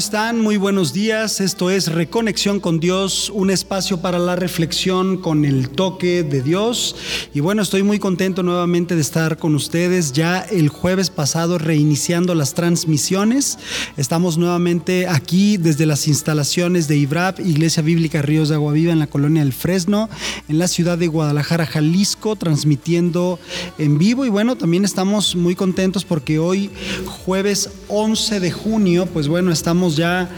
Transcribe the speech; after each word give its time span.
están? 0.00 0.40
Muy 0.40 0.56
buenos 0.56 0.94
días. 0.94 1.42
Esto 1.42 1.68
es 1.68 1.92
Reconexión 1.92 2.58
con 2.58 2.80
Dios, 2.80 3.30
un 3.34 3.50
espacio 3.50 4.00
para 4.00 4.18
la 4.18 4.34
reflexión 4.34 5.18
con 5.18 5.44
el 5.44 5.68
toque 5.68 6.22
de 6.22 6.40
Dios. 6.40 6.96
Y 7.34 7.40
bueno, 7.40 7.60
estoy 7.60 7.82
muy 7.82 7.98
contento 7.98 8.42
nuevamente 8.42 8.94
de 8.94 9.02
estar 9.02 9.36
con 9.36 9.54
ustedes. 9.54 10.12
Ya 10.12 10.40
el 10.40 10.70
jueves 10.70 11.10
pasado 11.10 11.58
reiniciando 11.58 12.34
las 12.34 12.54
transmisiones. 12.54 13.58
Estamos 13.98 14.38
nuevamente 14.38 15.06
aquí 15.06 15.58
desde 15.58 15.84
las 15.84 16.08
instalaciones 16.08 16.88
de 16.88 16.96
IBRAP, 16.96 17.40
Iglesia 17.40 17.82
Bíblica 17.82 18.22
Ríos 18.22 18.48
de 18.48 18.54
Agua 18.54 18.72
Viva 18.72 18.92
en 18.92 19.00
la 19.00 19.06
colonia 19.06 19.44
del 19.44 19.52
Fresno, 19.52 20.08
en 20.48 20.58
la 20.58 20.68
ciudad 20.68 20.96
de 20.96 21.08
Guadalajara, 21.08 21.66
Jalisco, 21.66 22.36
transmitiendo 22.36 23.38
en 23.76 23.98
vivo. 23.98 24.24
Y 24.24 24.30
bueno, 24.30 24.56
también 24.56 24.86
estamos 24.86 25.36
muy 25.36 25.54
contentos 25.54 26.06
porque 26.06 26.38
hoy, 26.38 26.70
jueves 27.04 27.68
11 27.88 28.40
de 28.40 28.50
junio, 28.50 29.04
pues 29.04 29.28
bueno, 29.28 29.52
estamos 29.52 29.89
ya 29.96 30.28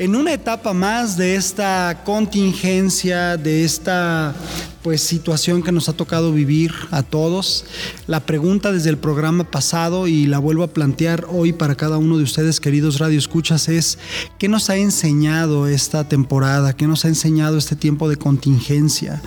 en 0.00 0.16
una 0.16 0.32
etapa 0.32 0.72
más 0.72 1.18
de 1.18 1.34
esta 1.34 2.02
contingencia, 2.04 3.36
de 3.36 3.64
esta 3.64 4.34
pues 4.82 5.02
situación 5.02 5.62
que 5.62 5.72
nos 5.72 5.90
ha 5.90 5.92
tocado 5.92 6.32
vivir 6.32 6.72
a 6.90 7.02
todos. 7.02 7.66
La 8.06 8.20
pregunta 8.20 8.72
desde 8.72 8.88
el 8.88 8.96
programa 8.96 9.44
pasado 9.44 10.08
y 10.08 10.26
la 10.26 10.38
vuelvo 10.38 10.62
a 10.62 10.72
plantear 10.72 11.26
hoy 11.28 11.52
para 11.52 11.74
cada 11.74 11.98
uno 11.98 12.16
de 12.16 12.24
ustedes, 12.24 12.60
queridos 12.60 12.98
radioescuchas, 12.98 13.68
es 13.68 13.98
¿qué 14.38 14.48
nos 14.48 14.70
ha 14.70 14.76
enseñado 14.76 15.66
esta 15.66 16.08
temporada? 16.08 16.74
¿Qué 16.74 16.86
nos 16.86 17.04
ha 17.04 17.08
enseñado 17.08 17.58
este 17.58 17.76
tiempo 17.76 18.08
de 18.08 18.16
contingencia? 18.16 19.20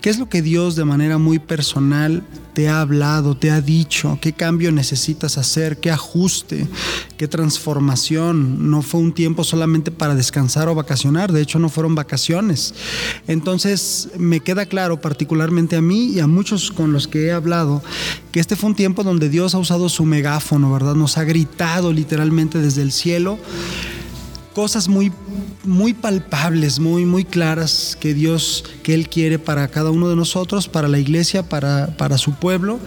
¿Qué 0.00 0.08
es 0.08 0.20
lo 0.20 0.28
que 0.28 0.40
Dios 0.40 0.76
de 0.76 0.84
manera 0.84 1.18
muy 1.18 1.40
personal 1.40 2.22
te 2.52 2.68
ha 2.68 2.80
hablado, 2.80 3.36
te 3.36 3.50
ha 3.50 3.60
dicho? 3.60 4.18
¿Qué 4.20 4.32
cambio 4.32 4.72
necesitas 4.72 5.38
hacer? 5.38 5.78
¿Qué 5.78 5.90
ajuste? 5.90 6.66
¿Qué 7.16 7.28
transformación? 7.28 8.70
No 8.70 8.82
fue 8.82 9.00
un 9.00 9.12
tiempo 9.12 9.44
solamente 9.44 9.90
para 9.90 10.14
descansar 10.14 10.68
o 10.68 10.74
vacacionar, 10.74 11.32
de 11.32 11.40
hecho 11.40 11.58
no 11.58 11.68
fueron 11.68 11.94
vacaciones. 11.94 12.74
Entonces 13.26 14.10
me 14.18 14.40
queda 14.40 14.66
claro, 14.66 15.00
particularmente 15.00 15.76
a 15.76 15.82
mí 15.82 16.12
y 16.12 16.20
a 16.20 16.26
muchos 16.26 16.70
con 16.70 16.92
los 16.92 17.08
que 17.08 17.26
he 17.26 17.32
hablado, 17.32 17.82
que 18.32 18.40
este 18.40 18.56
fue 18.56 18.70
un 18.70 18.76
tiempo 18.76 19.02
donde 19.02 19.28
Dios 19.28 19.54
ha 19.54 19.58
usado 19.58 19.88
su 19.88 20.04
megáfono, 20.04 20.72
¿verdad? 20.72 20.94
Nos 20.94 21.18
ha 21.18 21.24
gritado 21.24 21.92
literalmente 21.92 22.58
desde 22.58 22.82
el 22.82 22.92
cielo 22.92 23.38
cosas 24.54 24.88
muy, 24.88 25.12
muy 25.64 25.94
palpables, 25.94 26.78
muy, 26.78 27.04
muy 27.04 27.24
claras 27.24 27.96
que 28.00 28.14
Dios, 28.14 28.64
que 28.82 28.94
Él 28.94 29.08
quiere 29.08 29.38
para 29.38 29.68
cada 29.68 29.90
uno 29.90 30.08
de 30.08 30.16
nosotros, 30.16 30.68
para 30.68 30.88
la 30.88 30.98
iglesia, 30.98 31.42
para, 31.48 31.96
para 31.96 32.18
su 32.18 32.34
pueblo 32.34 32.78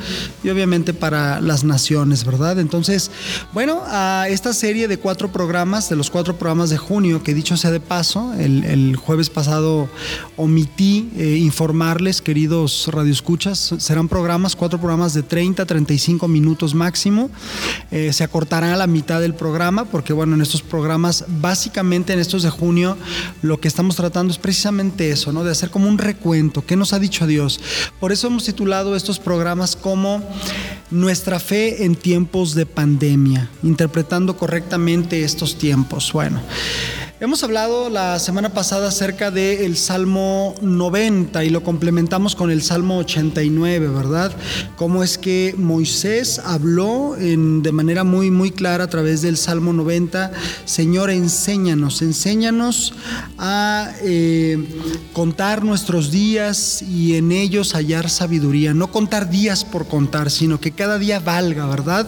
y 0.44 0.50
obviamente 0.50 0.94
para 0.94 1.42
las 1.42 1.64
naciones, 1.64 2.26
¿verdad? 2.26 2.60
Entonces, 2.60 3.12
bueno, 3.54 3.82
a 3.88 4.28
esta 4.30 4.54
serie 4.54 4.88
de 4.88 4.98
cuatro 4.98 5.32
programas, 5.32 5.90
de 5.90 5.96
los 5.96 6.10
cuatro 6.10 6.38
programas 6.38 6.70
de 6.70 6.78
junio, 6.78 7.24
que 7.24 7.34
dicho 7.34 7.58
sea 7.58 7.72
de 7.72 7.80
paso, 7.80 8.34
el, 8.38 8.64
el 8.64 8.96
jueves 8.96 9.30
pasado 9.30 9.90
omití 10.38 11.10
eh, 11.18 11.38
informarles, 11.38 12.22
queridos 12.22 12.88
radioescuchas, 12.92 13.76
serán 13.78 14.08
programas, 14.08 14.56
cuatro 14.56 14.80
programas 14.80 15.14
de 15.14 15.24
30, 15.24 15.66
35 15.66 16.28
minutos 16.28 16.76
máximo, 16.76 17.30
eh, 17.92 18.14
se 18.14 18.24
acortará 18.24 18.74
a 18.74 18.78
la 18.78 18.88
mitad 18.88 19.22
del 19.22 19.34
programa, 19.34 19.86
porque 19.86 20.14
bueno, 20.14 20.36
en 20.36 20.42
estos 20.42 20.62
programas 20.62 21.26
va 21.44 21.55
básicamente 21.56 22.12
en 22.12 22.20
estos 22.20 22.44
de 22.44 22.50
junio 22.50 22.98
lo 23.42 23.62
que 23.62 23.70
estamos 23.70 23.96
tratando 23.96 24.34
es 24.34 24.38
precisamente 24.38 25.10
eso, 25.10 25.32
¿no? 25.32 25.46
De 25.46 25.52
hacer 25.52 25.70
como 25.70 25.88
un 25.88 25.98
recuento, 25.98 26.66
¿qué 26.66 26.76
nos 26.76 26.92
ha 26.92 27.00
dicho 27.00 27.26
Dios? 27.28 27.62
Por 28.02 28.12
eso 28.12 28.28
hemos 28.28 28.44
titulado 28.44 28.94
estos 28.94 29.20
programas 29.20 29.78
como 29.78 30.22
Nuestra 30.92 31.40
fe 31.40 31.86
en 31.86 31.96
tiempos 31.96 32.56
de 32.56 32.66
pandemia, 32.66 33.50
interpretando 33.64 34.36
correctamente 34.36 35.24
estos 35.24 35.58
tiempos. 35.58 36.12
Bueno. 36.12 36.42
Hemos 37.26 37.44
hablado 37.44 37.90
la 37.90 38.20
semana 38.20 38.50
pasada 38.50 38.90
acerca 38.90 39.32
del 39.32 39.78
Salmo 39.78 40.54
90 40.62 41.44
y 41.44 41.50
lo 41.50 41.64
complementamos 41.64 42.36
con 42.36 42.52
el 42.52 42.62
Salmo 42.62 43.00
89, 43.00 43.88
¿verdad? 43.88 44.32
Cómo 44.76 45.04
es 45.04 45.18
que 45.18 45.56
Moisés 45.58 46.40
habló 46.46 47.16
de 47.18 47.72
manera 47.72 48.04
muy, 48.04 48.30
muy 48.30 48.52
clara 48.52 48.84
a 48.84 48.90
través 48.92 49.24
del 49.24 49.38
Salmo 49.38 49.74
90, 49.74 50.34
Señor, 50.66 51.10
enséñanos, 51.10 52.04
enséñanos 52.04 52.94
a 53.40 53.92
eh, 54.04 54.64
contar 55.12 55.64
nuestros 55.64 56.12
días 56.12 56.84
y 56.84 57.16
en 57.16 57.32
ellos 57.32 57.74
hallar 57.74 58.12
sabiduría, 58.12 58.76
no 58.76 58.92
contar 58.92 59.32
días 59.32 59.66
por 59.66 59.88
contar, 59.88 60.30
sino 60.30 60.60
que 60.60 60.74
cada 60.74 61.00
día 61.00 61.20
valga, 61.20 61.66
¿verdad? 61.66 62.08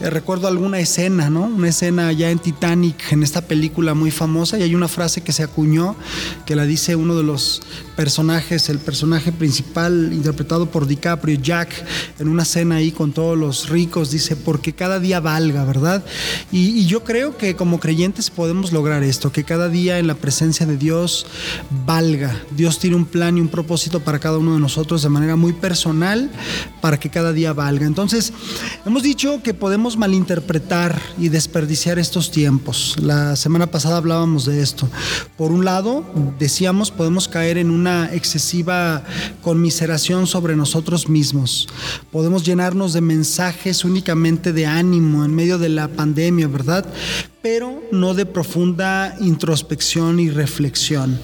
Eh, 0.00 0.10
recuerdo 0.10 0.48
alguna 0.48 0.80
escena, 0.80 1.30
¿no? 1.30 1.44
Una 1.44 1.70
escena 1.70 2.12
ya 2.12 2.30
en 2.30 2.38
Titanic, 2.40 3.10
en 3.10 3.22
esta 3.22 3.40
película 3.40 3.94
muy 3.94 4.10
famosa 4.10 4.49
y 4.58 4.62
hay 4.62 4.74
una 4.74 4.88
frase 4.88 5.20
que 5.22 5.32
se 5.32 5.42
acuñó 5.42 5.96
que 6.46 6.56
la 6.56 6.64
dice 6.64 6.96
uno 6.96 7.16
de 7.16 7.22
los 7.22 7.62
personajes, 7.96 8.68
el 8.68 8.78
personaje 8.78 9.32
principal 9.32 10.10
interpretado 10.12 10.70
por 10.70 10.86
DiCaprio, 10.86 11.38
Jack, 11.40 11.70
en 12.18 12.28
una 12.28 12.44
cena 12.44 12.76
ahí 12.76 12.92
con 12.92 13.12
todos 13.12 13.36
los 13.36 13.68
ricos, 13.68 14.10
dice, 14.10 14.36
porque 14.36 14.72
cada 14.72 15.00
día 15.00 15.20
valga, 15.20 15.64
¿verdad? 15.64 16.04
Y, 16.50 16.70
y 16.80 16.86
yo 16.86 17.04
creo 17.04 17.36
que 17.36 17.56
como 17.56 17.80
creyentes 17.80 18.30
podemos 18.30 18.72
lograr 18.72 19.02
esto, 19.02 19.32
que 19.32 19.44
cada 19.44 19.68
día 19.68 19.98
en 19.98 20.06
la 20.06 20.14
presencia 20.14 20.66
de 20.66 20.76
Dios 20.76 21.26
valga. 21.84 22.34
Dios 22.56 22.78
tiene 22.78 22.96
un 22.96 23.04
plan 23.04 23.36
y 23.36 23.40
un 23.40 23.48
propósito 23.48 24.00
para 24.00 24.18
cada 24.18 24.38
uno 24.38 24.54
de 24.54 24.60
nosotros 24.60 25.02
de 25.02 25.08
manera 25.08 25.36
muy 25.36 25.52
personal 25.52 26.30
para 26.80 26.98
que 26.98 27.10
cada 27.10 27.32
día 27.32 27.52
valga. 27.52 27.86
Entonces, 27.86 28.32
hemos 28.86 29.02
dicho 29.02 29.42
que 29.42 29.54
podemos 29.54 29.96
malinterpretar 29.96 31.00
y 31.18 31.28
desperdiciar 31.28 31.98
estos 31.98 32.30
tiempos. 32.30 32.96
La 33.00 33.36
semana 33.36 33.66
pasada 33.66 33.98
hablábamos 33.98 34.29
de 34.38 34.62
esto. 34.62 34.88
Por 35.36 35.50
un 35.50 35.64
lado, 35.64 36.04
decíamos, 36.38 36.90
podemos 36.90 37.28
caer 37.28 37.58
en 37.58 37.70
una 37.70 38.14
excesiva 38.14 39.02
conmiseración 39.42 40.26
sobre 40.26 40.56
nosotros 40.56 41.08
mismos. 41.08 41.68
Podemos 42.12 42.44
llenarnos 42.44 42.92
de 42.92 43.00
mensajes 43.00 43.84
únicamente 43.84 44.52
de 44.52 44.66
ánimo 44.66 45.24
en 45.24 45.34
medio 45.34 45.58
de 45.58 45.68
la 45.68 45.88
pandemia, 45.88 46.46
¿verdad? 46.48 46.86
Pero 47.42 47.82
no 47.90 48.14
de 48.14 48.26
profunda 48.26 49.16
introspección 49.20 50.20
y 50.20 50.30
reflexión. 50.30 51.18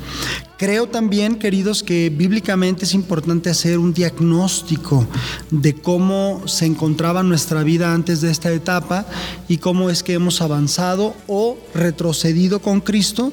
Creo 0.58 0.86
también, 0.86 1.36
queridos, 1.36 1.82
que 1.82 2.08
bíblicamente 2.08 2.86
es 2.86 2.94
importante 2.94 3.50
hacer 3.50 3.78
un 3.78 3.92
diagnóstico 3.92 5.06
de 5.50 5.74
cómo 5.74 6.42
se 6.46 6.64
encontraba 6.64 7.22
nuestra 7.22 7.62
vida 7.62 7.92
antes 7.92 8.22
de 8.22 8.30
esta 8.30 8.50
etapa 8.50 9.04
y 9.48 9.58
cómo 9.58 9.90
es 9.90 10.02
que 10.02 10.14
hemos 10.14 10.40
avanzado 10.40 11.14
o 11.26 11.58
retrocedido 11.74 12.60
con 12.60 12.80
Cristo 12.80 13.32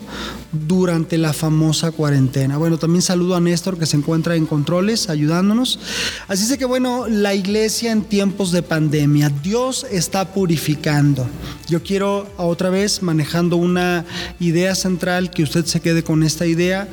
durante 0.53 1.17
la 1.17 1.33
famosa 1.33 1.91
cuarentena. 1.91 2.57
Bueno, 2.57 2.77
también 2.77 3.01
saludo 3.01 3.35
a 3.35 3.41
Néstor 3.41 3.77
que 3.77 3.85
se 3.85 3.97
encuentra 3.97 4.35
en 4.35 4.45
controles 4.45 5.09
ayudándonos. 5.09 5.79
Así 6.27 6.49
es 6.51 6.57
que 6.57 6.65
bueno, 6.65 7.07
la 7.07 7.33
iglesia 7.33 7.91
en 7.91 8.03
tiempos 8.03 8.51
de 8.51 8.61
pandemia, 8.61 9.29
Dios 9.29 9.85
está 9.91 10.31
purificando. 10.33 11.27
Yo 11.67 11.81
quiero 11.81 12.27
otra 12.37 12.69
vez 12.69 13.01
manejando 13.01 13.57
una 13.57 14.05
idea 14.39 14.75
central 14.75 15.31
que 15.31 15.43
usted 15.43 15.65
se 15.65 15.81
quede 15.81 16.03
con 16.03 16.23
esta 16.23 16.45
idea 16.45 16.87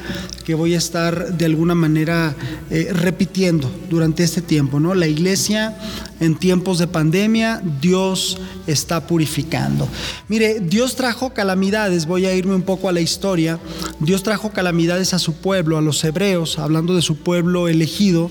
que 0.45 0.55
voy 0.55 0.75
a 0.75 0.79
estar 0.79 1.37
de 1.37 1.45
alguna 1.45 1.75
manera 1.75 2.35
eh, 2.71 2.89
repitiendo 2.93 3.71
durante 3.91 4.23
este 4.23 4.41
tiempo, 4.43 4.81
¿no? 4.81 4.95
La 4.95 5.07
iglesia 5.07 5.77
en 6.21 6.37
tiempos 6.37 6.79
de 6.79 6.87
pandemia, 6.87 7.63
Dios 7.81 8.39
está 8.67 9.07
purificando. 9.07 9.89
Mire, 10.29 10.61
Dios 10.61 10.95
trajo 10.95 11.31
calamidades, 11.31 12.07
voy 12.07 12.27
a 12.27 12.35
irme 12.35 12.55
un 12.55 12.63
poco 12.63 12.89
a 12.89 12.93
la 12.93 13.01
historia, 13.01 13.50
Dios 14.01 14.23
trajo 14.23 14.51
calamidades 14.51 15.15
a 15.15 15.19
su 15.19 15.35
pueblo, 15.35 15.79
a 15.79 15.83
los 15.83 16.03
hebreos, 16.05 16.59
hablando 16.59 16.95
de 16.95 17.03
su 17.03 17.17
pueblo 17.17 17.69
elegido, 17.69 18.31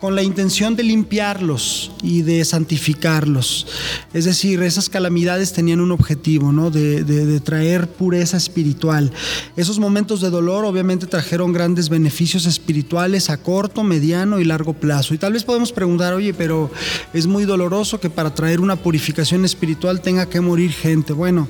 con 0.00 0.14
la 0.14 0.22
intención 0.22 0.76
de 0.76 0.82
limpiarlos 0.82 1.90
y 2.02 2.22
de 2.22 2.44
santificarlos. 2.44 3.66
Es 4.12 4.24
decir, 4.24 4.62
esas 4.62 4.88
calamidades 4.88 5.52
tenían 5.52 5.80
un 5.80 5.92
objetivo, 5.92 6.52
¿no? 6.52 6.70
De, 6.70 7.04
de, 7.04 7.40
traer 7.40 7.88
pureza 7.88 8.36
espiritual. 8.36 9.12
Esos 9.56 9.78
momentos 9.78 10.20
de 10.20 10.30
dolor 10.30 10.64
obviamente 10.64 11.06
trajeron 11.06 11.52
grandes 11.52 11.88
beneficios 11.88 12.46
espirituales 12.46 13.30
a 13.30 13.36
corto, 13.36 13.84
mediano 13.84 14.40
y 14.40 14.44
largo 14.44 14.74
plazo. 14.74 15.14
Y 15.14 15.18
tal 15.18 15.32
vez 15.32 15.44
podemos 15.44 15.72
preguntar, 15.72 16.14
oye, 16.14 16.34
pero 16.34 16.70
es 17.12 17.26
muy 17.26 17.44
doloroso 17.44 18.00
que 18.00 18.10
para 18.10 18.34
traer 18.34 18.60
una 18.60 18.76
purificación 18.76 19.44
espiritual 19.44 20.00
tenga 20.00 20.26
que 20.26 20.40
morir 20.40 20.72
gente. 20.72 21.12
Bueno, 21.12 21.48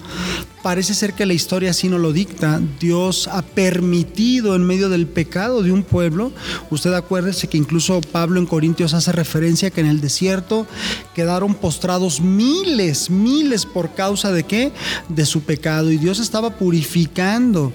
parece 0.62 0.94
ser 0.94 1.14
que 1.14 1.26
la 1.26 1.34
historia 1.34 1.70
así 1.70 1.88
no 1.88 1.99
lo 1.99 2.12
dicta. 2.12 2.60
Dios 2.81 3.28
ha 3.28 3.43
permitido 3.43 4.55
en 4.55 4.64
medio 4.64 4.88
del 4.88 5.06
pecado 5.06 5.62
de 5.62 5.72
un 5.72 5.82
pueblo, 5.82 6.32
usted 6.70 6.93
acuérdese 6.93 7.49
que 7.49 7.58
incluso 7.58 8.00
Pablo 8.00 8.40
en 8.40 8.46
Corintios 8.46 8.94
hace 8.94 9.12
referencia 9.12 9.70
que 9.70 9.81
en 9.81 9.87
el 9.87 10.00
desierto 10.00 10.66
quedaron 11.14 11.55
postrados 11.55 12.20
miles, 12.20 13.10
miles 13.10 13.66
por 13.66 13.94
causa 13.94 14.32
de 14.32 14.44
qué? 14.44 14.72
De 15.08 15.26
su 15.26 15.43
pecado. 15.43 15.90
Y 15.90 15.99
Dios 15.99 16.19
estaba 16.19 16.50
purificando 16.50 17.72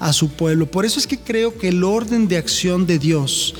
a 0.00 0.12
su 0.12 0.30
pueblo. 0.30 0.70
Por 0.70 0.84
eso 0.84 0.98
es 0.98 1.06
que 1.06 1.18
creo 1.18 1.56
que 1.58 1.68
el 1.68 1.82
orden 1.84 2.28
de 2.28 2.36
acción 2.36 2.86
de 2.86 2.98
Dios, 2.98 3.54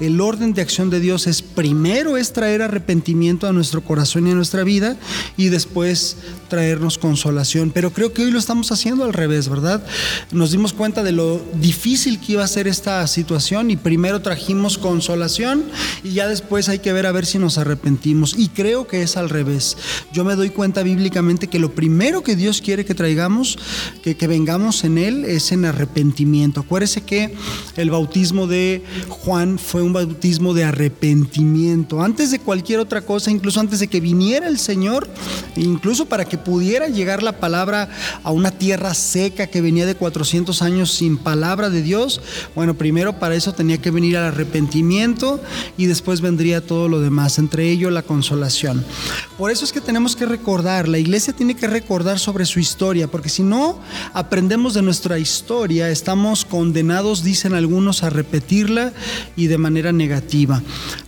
el 0.00 0.20
orden 0.20 0.54
de 0.54 0.62
acción 0.62 0.90
de 0.90 1.00
Dios 1.00 1.26
es 1.26 1.42
primero 1.42 2.16
es 2.16 2.32
traer 2.32 2.62
arrepentimiento 2.62 3.46
a 3.46 3.52
nuestro 3.52 3.82
corazón 3.82 4.26
y 4.26 4.32
a 4.32 4.34
nuestra 4.34 4.64
vida 4.64 4.96
y 5.36 5.48
después 5.48 6.16
traernos 6.54 6.98
consolación. 6.98 7.72
Pero 7.74 7.92
creo 7.92 8.12
que 8.12 8.22
hoy 8.22 8.30
lo 8.30 8.38
estamos 8.38 8.70
haciendo 8.70 9.02
al 9.02 9.12
revés, 9.12 9.48
¿verdad? 9.48 9.84
Nos 10.30 10.52
dimos 10.52 10.72
cuenta 10.72 11.02
de 11.02 11.10
lo 11.10 11.42
difícil 11.54 12.20
que 12.20 12.34
iba 12.34 12.44
a 12.44 12.46
ser 12.46 12.68
esta 12.68 13.04
situación 13.08 13.72
y 13.72 13.76
primero 13.76 14.22
trajimos 14.22 14.78
consolación 14.78 15.64
y 16.04 16.10
ya 16.10 16.28
después 16.28 16.68
hay 16.68 16.78
que 16.78 16.92
ver 16.92 17.06
a 17.06 17.12
ver 17.12 17.26
si 17.26 17.40
nos 17.40 17.58
arrepentimos. 17.58 18.36
Y 18.38 18.50
creo 18.50 18.86
que 18.86 19.02
es 19.02 19.16
al 19.16 19.30
revés. 19.30 19.76
Yo 20.12 20.24
me 20.24 20.36
doy 20.36 20.50
cuenta 20.50 20.84
bíblicamente 20.84 21.48
que 21.48 21.58
lo 21.58 21.74
primero 21.74 22.22
que 22.22 22.36
Dios 22.36 22.60
quiere 22.60 22.84
que 22.84 22.94
traigamos, 22.94 23.58
que, 24.04 24.16
que 24.16 24.28
vengamos 24.28 24.84
en 24.84 24.98
Él, 24.98 25.24
es 25.24 25.50
en 25.50 25.64
arrepentimiento. 25.64 26.60
Acuérdese 26.60 27.00
que 27.00 27.34
el 27.76 27.90
bautismo 27.90 28.46
de 28.46 28.84
Juan 29.08 29.58
fue 29.58 29.82
un 29.82 29.92
bautismo 29.92 30.54
de 30.54 30.62
arrepentimiento. 30.62 32.00
Antes 32.00 32.30
de 32.30 32.38
cualquier 32.38 32.78
otra 32.78 33.00
cosa, 33.00 33.32
incluso 33.32 33.58
antes 33.58 33.80
de 33.80 33.88
que 33.88 33.98
viniera 33.98 34.46
el 34.46 34.60
Señor, 34.60 35.08
incluso 35.56 36.06
para 36.06 36.24
que 36.24 36.38
pudiera 36.44 36.88
llegar 36.88 37.22
la 37.22 37.40
palabra 37.40 37.88
a 38.22 38.30
una 38.30 38.50
tierra 38.50 38.94
seca 38.94 39.46
que 39.46 39.60
venía 39.60 39.86
de 39.86 39.94
400 39.94 40.62
años 40.62 40.92
sin 40.92 41.16
palabra 41.16 41.70
de 41.70 41.82
Dios, 41.82 42.20
bueno, 42.54 42.74
primero 42.74 43.18
para 43.18 43.34
eso 43.34 43.52
tenía 43.54 43.78
que 43.78 43.90
venir 43.90 44.16
al 44.16 44.24
arrepentimiento 44.24 45.40
y 45.76 45.86
después 45.86 46.20
vendría 46.20 46.64
todo 46.64 46.88
lo 46.88 47.00
demás, 47.00 47.38
entre 47.38 47.70
ello 47.70 47.90
la 47.90 48.02
consolación. 48.02 48.84
Por 49.38 49.50
eso 49.50 49.64
es 49.64 49.72
que 49.72 49.80
tenemos 49.80 50.14
que 50.16 50.26
recordar, 50.26 50.88
la 50.88 50.98
iglesia 50.98 51.32
tiene 51.32 51.56
que 51.56 51.66
recordar 51.66 52.18
sobre 52.18 52.46
su 52.46 52.60
historia, 52.60 53.08
porque 53.08 53.28
si 53.28 53.42
no 53.42 53.80
aprendemos 54.12 54.74
de 54.74 54.82
nuestra 54.82 55.18
historia, 55.18 55.90
estamos 55.90 56.44
condenados, 56.44 57.24
dicen 57.24 57.54
algunos, 57.54 58.02
a 58.02 58.10
repetirla 58.10 58.92
y 59.36 59.46
de 59.46 59.58
manera 59.58 59.92
negativa. 59.92 60.62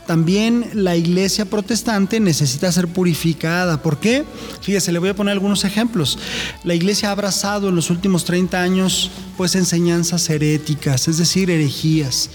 También 0.07 0.71
la 0.73 0.97
iglesia 0.97 1.45
protestante 1.45 2.21
necesita 2.21 2.71
ser 2.71 2.89
purificada. 2.89 3.83
¿Por 3.83 3.99
qué? 3.99 4.25
Fíjese, 4.61 4.93
le 4.93 4.99
voy 4.99 5.09
a 5.09 5.17
poner 5.17 5.33
algunos 5.33 5.65
ejemplos. 5.65 6.19
La 6.65 6.75
iglesia 6.75 7.09
ha 7.09 7.13
abrazado 7.13 7.69
en 7.69 7.77
los 7.77 7.91
últimos 7.91 8.25
30 8.25 8.61
años 8.63 9.11
pues 9.37 9.55
enseñanzas 9.55 10.31
heréticas, 10.31 11.09
es 11.09 11.19
decir, 11.19 11.51
herejías. 11.51 12.31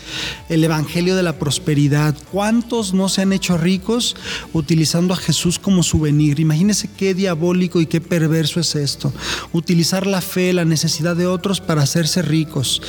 El 0.49 0.63
evangelio 0.63 1.15
de 1.15 1.23
la 1.23 1.39
prosperidad. 1.39 2.15
¿Cuántos 2.31 2.93
no 2.93 3.09
se 3.09 3.23
han 3.23 3.33
hecho 3.33 3.57
ricos 3.57 4.15
utilizando 4.53 5.13
a 5.13 5.17
Jesús 5.17 5.57
como 5.57 5.81
souvenir? 5.81 6.39
Imagínese 6.39 6.89
qué 6.95 7.13
diabólico 7.13 7.81
y 7.81 7.87
qué 7.87 8.01
perverso 8.01 8.59
es 8.59 8.75
esto. 8.75 9.11
Utilizar 9.51 10.05
la 10.05 10.21
fe, 10.21 10.53
la 10.53 10.65
necesidad 10.65 11.15
de 11.15 11.25
otros 11.25 11.59
para 11.59 11.81
hacerse 11.81 12.21
ricos. 12.21 12.81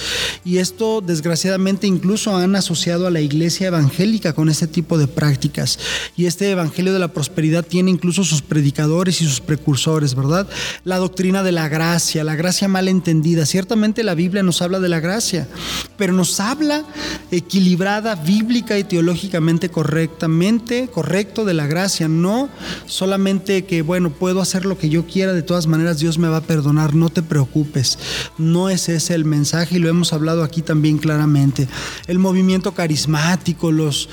Y 0.44 0.58
esto 0.58 1.00
desgraciadamente 1.00 1.86
incluso 1.86 2.36
han 2.36 2.54
asociado 2.56 3.06
a 3.06 3.10
la 3.10 3.20
iglesia 3.20 3.68
evangélica 3.68 4.34
con 4.34 4.48
ese 4.48 4.66
tipo 4.72 4.98
de 4.98 5.06
prácticas. 5.06 5.78
Y 6.16 6.26
este 6.26 6.50
Evangelio 6.50 6.92
de 6.92 6.98
la 6.98 7.12
Prosperidad 7.12 7.64
tiene 7.64 7.90
incluso 7.90 8.24
sus 8.24 8.42
predicadores 8.42 9.20
y 9.20 9.26
sus 9.26 9.40
precursores, 9.40 10.14
¿verdad? 10.14 10.48
La 10.84 10.96
doctrina 10.96 11.42
de 11.42 11.52
la 11.52 11.68
gracia, 11.68 12.24
la 12.24 12.34
gracia 12.34 12.66
mal 12.66 12.88
entendida. 12.88 13.46
Ciertamente 13.46 14.02
la 14.02 14.14
Biblia 14.14 14.42
nos 14.42 14.62
habla 14.62 14.80
de 14.80 14.88
la 14.88 15.00
gracia, 15.00 15.48
pero 15.96 16.12
nos 16.12 16.40
habla 16.40 16.84
equilibrada, 17.30 18.14
bíblica 18.16 18.78
y 18.78 18.84
teológicamente 18.84 19.68
correctamente, 19.68 20.88
correcto 20.92 21.44
de 21.44 21.54
la 21.54 21.66
gracia, 21.66 22.08
no 22.08 22.48
solamente 22.86 23.64
que, 23.64 23.82
bueno, 23.82 24.10
puedo 24.10 24.40
hacer 24.40 24.64
lo 24.64 24.78
que 24.78 24.88
yo 24.88 25.06
quiera, 25.06 25.32
de 25.32 25.42
todas 25.42 25.66
maneras 25.66 25.98
Dios 25.98 26.18
me 26.18 26.28
va 26.28 26.38
a 26.38 26.42
perdonar, 26.42 26.94
no 26.94 27.10
te 27.10 27.22
preocupes. 27.22 27.98
No 28.38 28.68
es 28.68 28.88
ese 28.88 29.14
el 29.14 29.24
mensaje 29.24 29.76
y 29.76 29.78
lo 29.78 29.88
hemos 29.88 30.12
hablado 30.12 30.42
aquí 30.42 30.62
también 30.62 30.98
claramente. 30.98 31.68
El 32.06 32.18
movimiento 32.18 32.72
carismático, 32.72 33.72
los, 33.72 34.08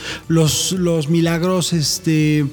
los 0.72 1.10
milagros, 1.10 1.74
este, 1.74 2.46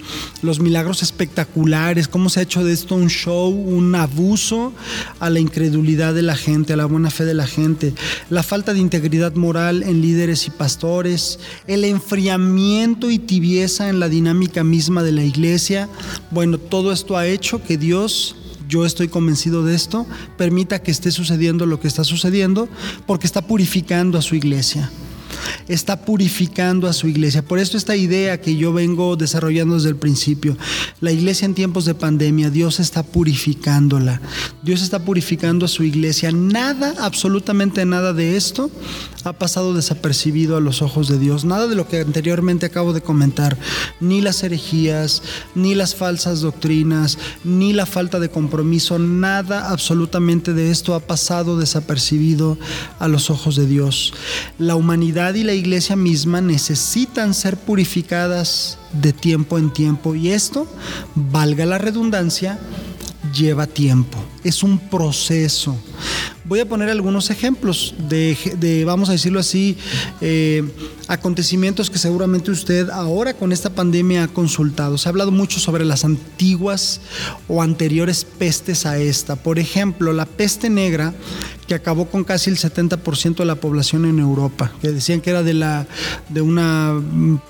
los 0.42 0.60
milagros 0.60 1.02
espectaculares, 1.02 2.08
cómo 2.08 2.28
se 2.28 2.40
ha 2.40 2.42
hecho 2.42 2.64
de 2.64 2.72
esto 2.72 2.94
un 2.94 3.08
show, 3.08 3.50
un 3.50 3.94
abuso 3.94 4.72
a 5.20 5.30
la 5.30 5.40
incredulidad 5.40 6.14
de 6.14 6.22
la 6.22 6.36
gente, 6.36 6.72
a 6.72 6.76
la 6.76 6.86
buena 6.86 7.10
fe 7.10 7.24
de 7.24 7.34
la 7.34 7.46
gente, 7.46 7.94
la 8.30 8.42
falta 8.42 8.72
de 8.72 8.80
integridad 8.80 9.34
moral 9.34 9.82
en 9.82 10.00
líderes 10.00 10.46
y 10.46 10.50
pastores, 10.50 11.38
el 11.66 11.84
enfriamiento 11.84 13.10
y 13.10 13.18
tibieza 13.18 13.88
en 13.88 14.00
la 14.00 14.08
dinámica 14.08 14.64
misma 14.64 15.02
de 15.02 15.12
la 15.12 15.24
iglesia. 15.24 15.88
Bueno, 16.30 16.58
todo 16.58 16.92
esto 16.92 17.16
ha 17.16 17.26
hecho 17.26 17.62
que 17.62 17.78
Dios 17.78 18.36
yo 18.68 18.84
estoy 18.84 19.06
convencido 19.06 19.64
de 19.64 19.76
esto, 19.76 20.06
permita 20.36 20.82
que 20.82 20.90
esté 20.90 21.12
sucediendo 21.12 21.66
lo 21.66 21.78
que 21.78 21.86
está 21.86 22.02
sucediendo, 22.02 22.68
porque 23.06 23.26
está 23.26 23.42
purificando 23.46 24.18
a 24.18 24.22
su 24.22 24.34
iglesia 24.34 24.90
está 25.68 26.04
purificando 26.04 26.88
a 26.88 26.92
su 26.92 27.08
iglesia. 27.08 27.44
Por 27.44 27.58
esto 27.58 27.76
esta 27.76 27.96
idea 27.96 28.40
que 28.40 28.56
yo 28.56 28.72
vengo 28.72 29.16
desarrollando 29.16 29.74
desde 29.74 29.90
el 29.90 29.96
principio, 29.96 30.56
la 31.00 31.12
iglesia 31.12 31.46
en 31.46 31.54
tiempos 31.54 31.84
de 31.84 31.94
pandemia, 31.94 32.50
Dios 32.50 32.80
está 32.80 33.02
purificándola. 33.02 34.20
Dios 34.62 34.82
está 34.82 35.00
purificando 35.04 35.66
a 35.66 35.68
su 35.68 35.82
iglesia. 35.84 36.32
Nada, 36.32 36.94
absolutamente 37.00 37.84
nada 37.84 38.12
de 38.12 38.36
esto 38.36 38.70
ha 39.24 39.32
pasado 39.32 39.74
desapercibido 39.74 40.56
a 40.56 40.60
los 40.60 40.82
ojos 40.82 41.08
de 41.08 41.18
Dios. 41.18 41.44
Nada 41.44 41.66
de 41.66 41.74
lo 41.74 41.88
que 41.88 42.00
anteriormente 42.00 42.66
acabo 42.66 42.92
de 42.92 43.00
comentar, 43.00 43.56
ni 44.00 44.20
las 44.20 44.42
herejías, 44.42 45.22
ni 45.54 45.74
las 45.74 45.94
falsas 45.94 46.40
doctrinas, 46.40 47.18
ni 47.44 47.72
la 47.72 47.86
falta 47.86 48.20
de 48.20 48.28
compromiso, 48.28 48.98
nada 48.98 49.70
absolutamente 49.70 50.52
de 50.52 50.70
esto 50.70 50.94
ha 50.94 51.00
pasado 51.00 51.58
desapercibido 51.58 52.58
a 52.98 53.08
los 53.08 53.30
ojos 53.30 53.56
de 53.56 53.66
Dios. 53.66 54.12
La 54.58 54.76
humanidad 54.76 55.25
y 55.34 55.42
la 55.42 55.54
iglesia 55.54 55.96
misma 55.96 56.40
necesitan 56.40 57.34
ser 57.34 57.56
purificadas 57.56 58.78
de 58.92 59.12
tiempo 59.12 59.58
en 59.58 59.72
tiempo 59.72 60.14
y 60.14 60.30
esto, 60.30 60.66
valga 61.14 61.66
la 61.66 61.78
redundancia, 61.78 62.58
lleva 63.34 63.66
tiempo, 63.66 64.18
es 64.44 64.62
un 64.62 64.78
proceso. 64.78 65.76
Voy 66.48 66.60
a 66.60 66.68
poner 66.68 66.88
algunos 66.90 67.30
ejemplos 67.30 67.92
de, 68.08 68.84
vamos 68.86 69.08
a 69.08 69.12
decirlo 69.12 69.40
así, 69.40 69.76
eh, 70.20 70.62
acontecimientos 71.08 71.90
que 71.90 71.98
seguramente 71.98 72.52
usted 72.52 72.88
ahora 72.90 73.34
con 73.34 73.50
esta 73.50 73.70
pandemia 73.70 74.24
ha 74.24 74.28
consultado. 74.28 74.96
Se 74.96 75.08
ha 75.08 75.10
hablado 75.10 75.32
mucho 75.32 75.58
sobre 75.58 75.84
las 75.84 76.04
antiguas 76.04 77.00
o 77.48 77.62
anteriores 77.62 78.24
pestes 78.24 78.86
a 78.86 78.96
esta. 78.96 79.34
Por 79.34 79.58
ejemplo, 79.58 80.12
la 80.12 80.24
peste 80.24 80.70
negra 80.70 81.14
que 81.66 81.74
acabó 81.74 82.08
con 82.08 82.22
casi 82.22 82.48
el 82.48 82.58
70% 82.58 83.38
de 83.38 83.44
la 83.44 83.56
población 83.56 84.04
en 84.04 84.20
Europa, 84.20 84.70
que 84.80 84.92
decían 84.92 85.20
que 85.20 85.30
era 85.30 85.42
de, 85.42 85.52
la, 85.52 85.88
de 86.28 86.40
una 86.40 86.94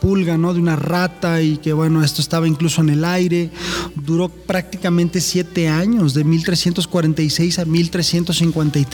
pulga, 0.01 0.39
¿no? 0.39 0.55
de 0.55 0.61
una 0.61 0.77
rata 0.77 1.43
y 1.43 1.59
que 1.59 1.75
bueno, 1.75 2.03
esto 2.03 2.23
estaba 2.23 2.49
incluso 2.49 2.81
en 2.81 2.89
el 2.89 3.05
aire. 3.05 3.51
Duró 3.95 4.31
prácticamente 4.31 5.21
siete 5.21 5.69
años, 5.69 6.15
de 6.15 6.25
1346 6.25 7.59
a 7.59 7.67
1353. 7.67 8.86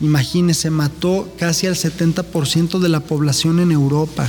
Imagínense, 0.00 0.70
mató 0.70 1.28
casi 1.38 1.66
al 1.66 1.74
70% 1.74 2.78
de 2.78 2.88
la 2.88 3.00
población 3.00 3.60
en 3.60 3.72
Europa. 3.72 4.28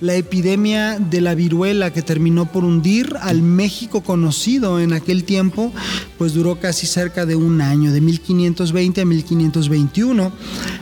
La 0.00 0.14
epidemia 0.14 0.98
de 0.98 1.20
la 1.20 1.34
viruela 1.34 1.92
que 1.92 2.02
terminó 2.02 2.50
por 2.50 2.64
hundir 2.64 3.16
al 3.20 3.42
México 3.42 4.02
conocido 4.02 4.80
en 4.80 4.92
aquel 4.92 5.24
tiempo, 5.24 5.72
pues 6.18 6.34
duró 6.34 6.60
casi 6.60 6.86
cerca 6.86 7.26
de 7.26 7.36
un 7.36 7.60
año, 7.60 7.92
de 7.92 8.00
1520 8.00 9.00
a 9.00 9.04
1521. 9.04 10.32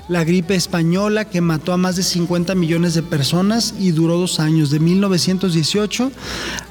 La 0.09 0.25
gripe 0.25 0.55
española 0.55 1.27
que 1.27 1.41
mató 1.41 1.73
a 1.73 1.77
más 1.77 1.97
de 1.97 2.03
50 2.03 2.55
millones 2.55 2.95
de 2.95 3.03
personas 3.03 3.75
y 3.79 3.91
duró 3.91 4.19
dos 4.19 4.41
años, 4.41 4.71
de 4.71 4.81
1918 4.81 6.11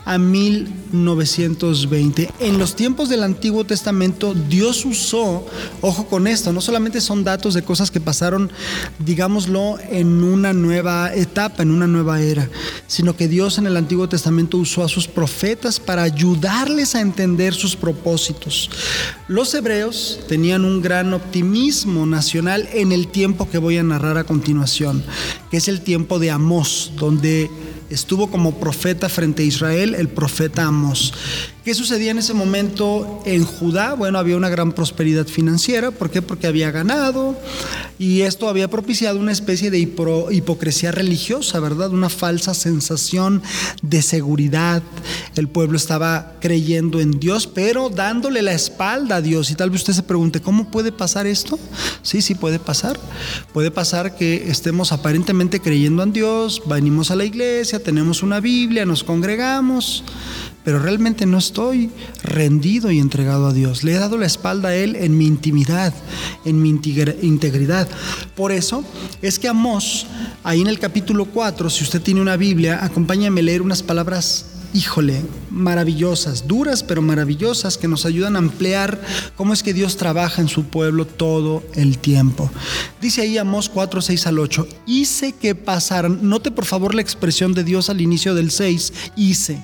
a 0.06 0.18
1920. 0.18 2.32
En 2.40 2.58
los 2.58 2.76
tiempos 2.76 3.10
del 3.10 3.24
Antiguo 3.24 3.66
Testamento, 3.66 4.34
Dios 4.34 4.86
usó, 4.86 5.46
ojo 5.82 6.08
con 6.08 6.28
esto, 6.28 6.52
no 6.52 6.59
solamente 6.62 7.02
son 7.02 7.24
datos 7.24 7.54
de 7.54 7.62
cosas 7.62 7.92
que 7.92 8.00
pasaron, 8.00 8.52
digámoslo, 9.00 9.78
en 9.90 10.24
una 10.24 10.54
nueva 10.54 11.14
etapa, 11.14 11.64
en 11.64 11.72
una 11.72 11.88
nueva 11.88 12.22
era, 12.22 12.50
sino 12.88 13.16
que 13.16 13.28
Dios 13.28 13.58
en 13.58 13.68
el 13.68 13.78
Antiguo 13.78 14.10
Testamento 14.10 14.58
usó 14.58 14.84
a 14.84 14.90
sus 14.90 15.08
profetas 15.08 15.80
para 15.80 16.04
ayudarles 16.04 16.96
a 16.96 17.02
entender 17.02 17.54
sus 17.54 17.76
propósitos. 17.76 18.70
Los 19.28 19.54
hebreos 19.54 20.20
tenían 20.28 20.66
un 20.66 20.82
gran 20.82 21.14
optimismo 21.14 22.06
nacional 22.06 22.68
en 22.74 22.92
el 22.92 23.08
tiempo 23.08 23.50
que 23.50 23.58
voy 23.58 23.78
a 23.78 23.84
narrar 23.84 24.18
a 24.18 24.24
continuación, 24.24 25.04
que 25.52 25.58
es 25.58 25.68
el 25.68 25.82
tiempo 25.82 26.20
de 26.20 26.32
Amós, 26.32 26.94
donde 26.96 27.50
estuvo 27.90 28.30
como 28.30 28.60
profeta 28.60 29.10
frente 29.10 29.44
a 29.44 29.46
Israel 29.46 29.96
el 29.96 30.10
profeta 30.10 30.66
Amos. 30.66 31.14
¿Qué 31.70 31.76
sucedía 31.76 32.10
en 32.10 32.18
ese 32.18 32.34
momento 32.34 33.22
en 33.28 33.46
Judá? 33.46 33.94
Bueno, 33.94 34.18
había 34.18 34.36
una 34.36 34.50
gran 34.50 34.72
prosperidad 34.72 35.28
financiera. 35.28 35.92
¿Por 35.92 36.10
qué? 36.10 36.24
Porque 36.24 36.48
había 36.48 36.72
ganado 36.72 37.40
y 38.00 38.22
esto 38.22 38.50
había 38.50 38.72
propiciado 38.72 39.20
una 39.20 39.32
especie 39.32 39.70
de 39.70 39.78
hipocresía 39.78 40.92
religiosa, 40.92 41.60
¿verdad? 41.60 41.92
Una 41.92 42.10
falsa 42.10 42.56
sensación 42.56 43.44
de 43.84 44.02
seguridad. 44.02 44.82
El 45.36 45.48
pueblo 45.48 45.78
estaba 45.78 46.38
creyendo 46.40 47.02
en 47.02 47.20
Dios, 47.20 47.46
pero 47.46 47.92
dándole 47.92 48.42
la 48.42 48.54
espalda 48.54 49.18
a 49.18 49.22
Dios. 49.22 49.52
Y 49.52 49.56
tal 49.56 49.70
vez 49.70 49.82
usted 49.82 49.94
se 49.94 50.02
pregunte, 50.02 50.42
¿cómo 50.42 50.72
puede 50.72 50.92
pasar 50.92 51.28
esto? 51.28 51.60
Sí, 52.02 52.24
sí 52.24 52.34
puede 52.34 52.58
pasar. 52.58 53.00
Puede 53.54 53.70
pasar 53.70 54.16
que 54.16 54.50
estemos 54.50 54.92
aparentemente 54.92 55.60
creyendo 55.60 56.02
en 56.02 56.14
Dios, 56.14 56.64
venimos 56.66 57.12
a 57.12 57.16
la 57.16 57.26
iglesia, 57.26 57.84
tenemos 57.84 58.24
una 58.24 58.40
Biblia, 58.40 58.88
nos 58.88 59.04
congregamos 59.04 60.04
pero 60.70 60.84
realmente 60.84 61.26
no 61.26 61.40
estoy 61.40 61.90
rendido 62.22 62.92
y 62.92 63.00
entregado 63.00 63.48
a 63.48 63.54
Dios. 63.54 63.84
Le 63.84 63.94
he 63.94 63.98
dado 63.98 64.20
la 64.20 64.28
espalda 64.28 64.70
a 64.70 64.76
Él 64.76 64.96
en 64.96 65.18
mi 65.18 65.26
intimidad, 65.26 65.96
en 66.46 66.62
mi 66.62 66.70
integridad. 66.70 67.88
Por 68.36 68.52
eso 68.52 68.84
es 69.24 69.40
que 69.40 69.48
Amós, 69.48 70.06
ahí 70.44 70.62
en 70.62 70.68
el 70.68 70.78
capítulo 70.78 71.26
4, 71.26 71.72
si 71.72 71.84
usted 71.84 72.04
tiene 72.04 72.22
una 72.22 72.38
Biblia, 72.38 72.86
acompáñame 72.86 73.42
a 73.42 73.46
leer 73.46 73.64
unas 73.64 73.82
palabras 73.82 74.59
híjole, 74.74 75.22
maravillosas, 75.50 76.48
duras 76.48 76.84
pero 76.84 77.02
maravillosas, 77.02 77.78
que 77.78 77.88
nos 77.88 78.06
ayudan 78.06 78.36
a 78.36 78.40
ampliar 78.40 79.02
cómo 79.36 79.54
es 79.54 79.64
que 79.64 79.74
Dios 79.74 79.98
trabaja 79.98 80.42
en 80.42 80.48
su 80.48 80.66
pueblo 80.66 81.06
todo 81.06 81.64
el 81.76 81.98
tiempo. 81.98 82.50
Dice 83.02 83.22
ahí 83.22 83.38
Amós 83.38 83.70
4, 83.70 84.02
6 84.02 84.28
al 84.28 84.40
8, 84.40 84.68
hice 84.86 85.34
que 85.34 85.56
pasaran, 85.56 86.20
note 86.28 86.52
por 86.52 86.66
favor 86.66 86.96
la 86.96 87.02
expresión 87.02 87.54
de 87.54 87.64
Dios 87.64 87.90
al 87.90 88.02
inicio 88.02 88.36
del 88.36 88.52
6, 88.52 88.94
hice. 89.16 89.62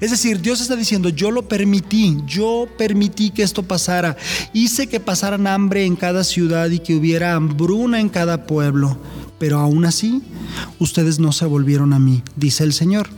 Es 0.00 0.10
decir, 0.10 0.40
Dios 0.40 0.60
está 0.60 0.76
diciendo, 0.76 1.08
yo 1.08 1.30
lo 1.30 1.48
permití, 1.48 2.18
yo 2.26 2.68
permití 2.78 3.30
que 3.30 3.42
esto 3.42 3.62
pasara, 3.62 4.16
hice 4.52 4.86
que 4.86 5.00
pasaran 5.00 5.46
hambre 5.46 5.84
en 5.84 5.96
cada 5.96 6.24
ciudad 6.24 6.70
y 6.70 6.78
que 6.78 6.94
hubiera 6.94 7.34
hambruna 7.34 8.00
en 8.00 8.08
cada 8.08 8.46
pueblo, 8.46 8.98
pero 9.40 9.58
aún 9.58 9.86
así, 9.86 10.22
ustedes 10.78 11.18
no 11.18 11.32
se 11.32 11.46
volvieron 11.46 11.94
a 11.94 11.98
mí, 11.98 12.22
dice 12.36 12.62
el 12.62 12.74
Señor. 12.74 13.08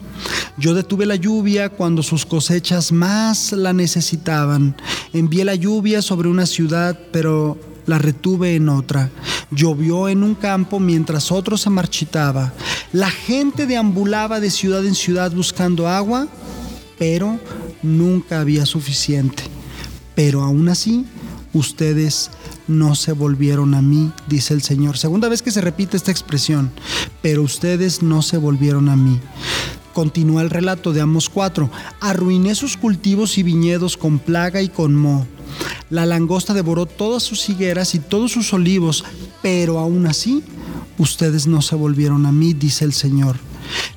Yo 0.56 0.72
detuve 0.72 1.04
la 1.04 1.16
lluvia 1.16 1.68
cuando 1.68 2.04
sus 2.04 2.24
cosechas 2.24 2.92
más 2.92 3.50
la 3.50 3.72
necesitaban. 3.72 4.76
Envié 5.12 5.44
la 5.44 5.56
lluvia 5.56 6.00
sobre 6.00 6.28
una 6.28 6.46
ciudad, 6.46 6.96
pero 7.10 7.58
la 7.86 7.98
retuve 7.98 8.54
en 8.54 8.68
otra. 8.68 9.10
Llovió 9.50 10.08
en 10.08 10.22
un 10.22 10.36
campo 10.36 10.78
mientras 10.78 11.32
otro 11.32 11.56
se 11.56 11.70
marchitaba. 11.70 12.52
La 12.92 13.10
gente 13.10 13.66
deambulaba 13.66 14.38
de 14.38 14.52
ciudad 14.52 14.86
en 14.86 14.94
ciudad 14.94 15.32
buscando 15.32 15.88
agua, 15.88 16.28
pero 17.00 17.40
nunca 17.82 18.40
había 18.40 18.64
suficiente. 18.64 19.42
Pero 20.14 20.42
aún 20.42 20.68
así, 20.68 21.04
ustedes 21.52 22.30
no 22.68 22.94
se 22.94 23.12
volvieron 23.12 23.74
a 23.74 23.82
mí, 23.82 24.12
dice 24.28 24.54
el 24.54 24.62
Señor. 24.62 24.98
Segunda 24.98 25.28
vez 25.28 25.42
que 25.42 25.50
se 25.50 25.60
repite 25.60 25.96
esta 25.96 26.10
expresión, 26.10 26.70
pero 27.20 27.42
ustedes 27.42 28.02
no 28.02 28.22
se 28.22 28.38
volvieron 28.38 28.88
a 28.88 28.96
mí. 28.96 29.20
Continúa 29.92 30.42
el 30.42 30.50
relato 30.50 30.92
de 30.92 31.02
Amos 31.02 31.28
4. 31.28 31.70
Arruiné 32.00 32.54
sus 32.54 32.76
cultivos 32.76 33.36
y 33.36 33.42
viñedos 33.42 33.96
con 33.96 34.18
plaga 34.18 34.62
y 34.62 34.68
con 34.68 34.94
moho. 34.94 35.26
La 35.90 36.06
langosta 36.06 36.54
devoró 36.54 36.86
todas 36.86 37.22
sus 37.22 37.48
higueras 37.50 37.94
y 37.94 37.98
todos 37.98 38.32
sus 38.32 38.52
olivos, 38.54 39.04
pero 39.42 39.78
aún 39.78 40.06
así 40.06 40.42
ustedes 40.98 41.46
no 41.46 41.62
se 41.62 41.74
volvieron 41.74 42.26
a 42.26 42.32
mí, 42.32 42.54
dice 42.54 42.84
el 42.84 42.92
Señor. 42.92 43.36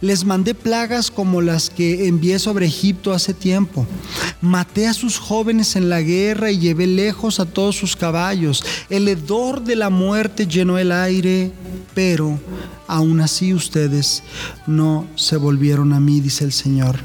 Les 0.02 0.26
mandé 0.26 0.54
plagas 0.54 1.12
como 1.12 1.42
las 1.42 1.70
que 1.70 2.08
envié 2.08 2.40
sobre 2.40 2.68
Egipto 2.68 3.14
hace 3.14 3.34
tiempo. 3.34 3.86
Maté 4.42 4.88
a 4.88 4.94
sus 4.94 5.18
jóvenes 5.18 5.76
en 5.76 5.90
la 5.90 6.02
guerra 6.02 6.52
y 6.52 6.60
llevé 6.60 6.88
lejos 6.88 7.40
a 7.40 7.46
todos 7.46 7.76
sus 7.76 7.96
caballos. 7.96 8.64
El 8.90 9.08
hedor 9.08 9.64
de 9.64 9.76
la 9.76 9.90
muerte 9.90 10.48
llenó 10.48 10.78
el 10.78 10.92
aire, 10.92 11.52
pero 11.94 12.40
aún 12.88 13.22
así 13.22 13.54
ustedes 13.54 14.24
no 14.68 15.08
se 15.16 15.38
volvieron 15.38 15.94
a 15.94 16.00
mí, 16.00 16.20
dice 16.22 16.44
el 16.44 16.54
Señor. 16.54 17.00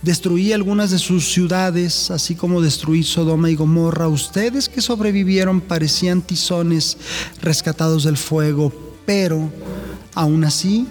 Destruí 0.00 0.52
algunas 0.52 0.90
de 0.90 0.98
sus 0.98 1.30
ciudades, 1.30 2.10
así 2.10 2.34
como 2.34 2.62
destruí 2.62 3.02
Sodoma 3.02 3.50
y 3.50 3.56
Gomorra. 3.56 4.08
Ustedes 4.08 4.68
que 4.68 4.80
sobrevivieron 4.80 5.60
parecían 5.60 6.22
tizones 6.22 6.96
rescatados 7.42 8.04
del 8.04 8.16
fuego, 8.16 8.72
pero 9.06 9.50
aún 10.14 10.44
así 10.44 10.86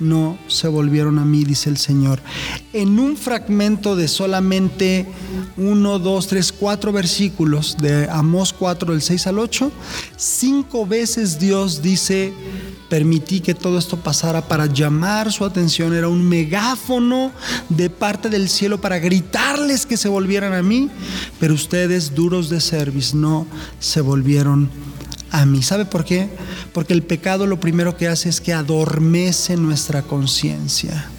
no 0.00 0.38
se 0.46 0.68
volvieron 0.68 1.18
a 1.18 1.24
mí, 1.24 1.44
dice 1.44 1.70
el 1.70 1.76
Señor. 1.76 2.20
En 2.72 2.98
un 2.98 3.16
fragmento 3.16 3.96
de 3.96 4.08
solamente 4.08 5.06
uno, 5.56 5.98
dos, 5.98 6.28
tres, 6.28 6.52
cuatro 6.52 6.92
versículos 6.92 7.76
de 7.80 8.08
Amós 8.08 8.52
4, 8.52 8.92
del 8.92 9.02
6 9.02 9.26
al 9.26 9.38
8, 9.38 9.72
cinco 10.16 10.86
veces 10.86 11.38
Dios 11.38 11.82
dice, 11.82 12.32
permití 12.88 13.40
que 13.40 13.54
todo 13.54 13.78
esto 13.78 13.96
pasara 13.96 14.46
para 14.46 14.66
llamar 14.66 15.32
su 15.32 15.44
atención, 15.44 15.94
era 15.94 16.08
un 16.08 16.28
megáfono 16.28 17.32
de 17.68 17.90
parte 17.90 18.28
del 18.28 18.48
cielo 18.48 18.80
para 18.80 18.98
gritarles 18.98 19.84
que 19.84 19.96
se 19.96 20.08
volvieran 20.08 20.52
a 20.52 20.62
mí, 20.62 20.90
pero 21.40 21.54
ustedes 21.54 22.14
duros 22.14 22.48
de 22.48 22.60
service 22.60 23.16
no 23.16 23.46
se 23.80 24.00
volvieron 24.00 24.70
a 24.86 24.87
mí. 25.46 25.62
¿Sabe 25.62 25.84
por 25.84 26.04
qué? 26.04 26.28
Porque 26.72 26.92
el 26.92 27.02
pecado 27.02 27.46
lo 27.46 27.60
primero 27.60 27.96
que 27.96 28.08
hace 28.08 28.28
es 28.28 28.40
que 28.40 28.52
adormece 28.52 29.56
nuestra 29.56 30.02
conciencia. 30.02 31.10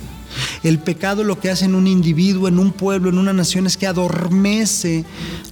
El 0.63 0.79
pecado 0.79 1.23
lo 1.23 1.39
que 1.39 1.49
hace 1.49 1.65
en 1.65 1.75
un 1.75 1.87
individuo, 1.87 2.47
en 2.47 2.59
un 2.59 2.71
pueblo, 2.71 3.09
en 3.09 3.17
una 3.17 3.33
nación 3.33 3.65
es 3.65 3.77
que 3.77 3.87
adormece 3.87 5.05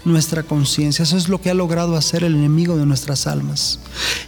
nuestra 0.05 0.43
conciencia. 0.43 1.03
Eso 1.03 1.17
es 1.17 1.29
lo 1.29 1.41
que 1.41 1.49
ha 1.49 1.53
logrado 1.53 1.95
hacer 1.95 2.23
el 2.23 2.35
enemigo 2.35 2.77
de 2.77 2.85
nuestras 2.85 3.27
almas. 3.27 3.79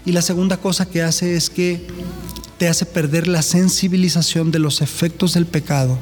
Y 0.06 0.12
la 0.12 0.22
segunda 0.22 0.58
cosa 0.58 0.88
que 0.88 1.02
hace 1.02 1.36
es 1.36 1.50
que 1.50 1.88
te 2.58 2.68
hace 2.68 2.86
perder 2.86 3.28
la 3.28 3.42
sensibilización 3.42 4.52
de 4.52 4.60
los 4.60 4.82
efectos 4.82 5.34
del 5.34 5.46
pecado, 5.46 5.98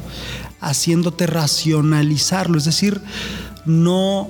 haciéndote 0.60 1.28
racionalizarlo, 1.28 2.58
es 2.58 2.66
decir, 2.66 3.00
no 3.66 4.30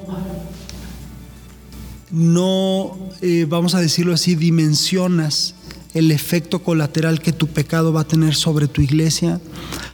no, 2.12 2.98
eh, 3.22 3.46
vamos 3.48 3.76
a 3.76 3.82
decirlo 3.82 4.14
así, 4.14 4.36
dimensionas 4.36 5.56
el 5.94 6.12
efecto 6.12 6.60
colateral 6.60 7.22
que 7.22 7.32
tu 7.32 7.48
pecado 7.48 7.92
va 7.92 8.02
a 8.02 8.08
tener 8.08 8.36
sobre 8.36 8.68
tu 8.68 8.82
iglesia, 8.82 9.42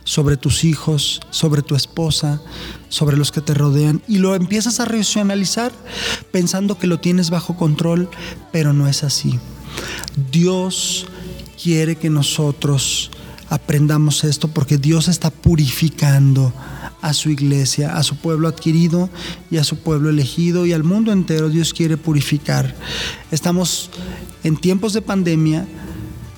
sobre 0.04 0.36
tus 0.36 0.64
hijos, 0.66 1.22
sobre 1.30 1.62
tu 1.62 1.76
esposa, 1.76 2.42
sobre 2.90 3.16
los 3.16 3.32
que 3.32 3.42
te 3.42 3.54
rodean. 3.54 4.02
Y 4.08 4.18
lo 4.18 4.36
empiezas 4.36 4.80
a 4.80 4.86
racionalizar 4.86 5.72
pensando 6.32 6.78
que 6.78 6.88
lo 6.88 7.00
tienes 7.00 7.30
bajo 7.30 7.56
control, 7.56 8.10
pero 8.52 8.74
no 8.74 8.88
es 8.88 9.04
así. 9.04 9.40
Dios 10.32 11.06
quiere 11.62 11.96
que 11.96 12.10
nosotros 12.10 13.10
aprendamos 13.50 14.24
esto 14.24 14.50
porque 14.50 14.78
Dios 14.78 15.08
está 15.08 15.30
purificando 15.30 16.52
a 17.04 17.14
su 17.14 17.30
iglesia, 17.30 17.98
a 17.98 18.02
su 18.02 18.16
pueblo 18.16 18.48
adquirido 18.48 19.10
y 19.52 19.58
a 19.58 19.64
su 19.64 19.78
pueblo 19.78 20.10
elegido 20.10 20.66
y 20.66 20.72
al 20.72 20.86
mundo 20.86 21.12
entero 21.12 21.50
Dios 21.50 21.74
quiere 21.74 21.98
purificar. 21.98 22.74
Estamos 23.30 23.90
en 24.44 24.56
tiempos 24.56 24.94
de 24.94 25.02
pandemia, 25.02 25.68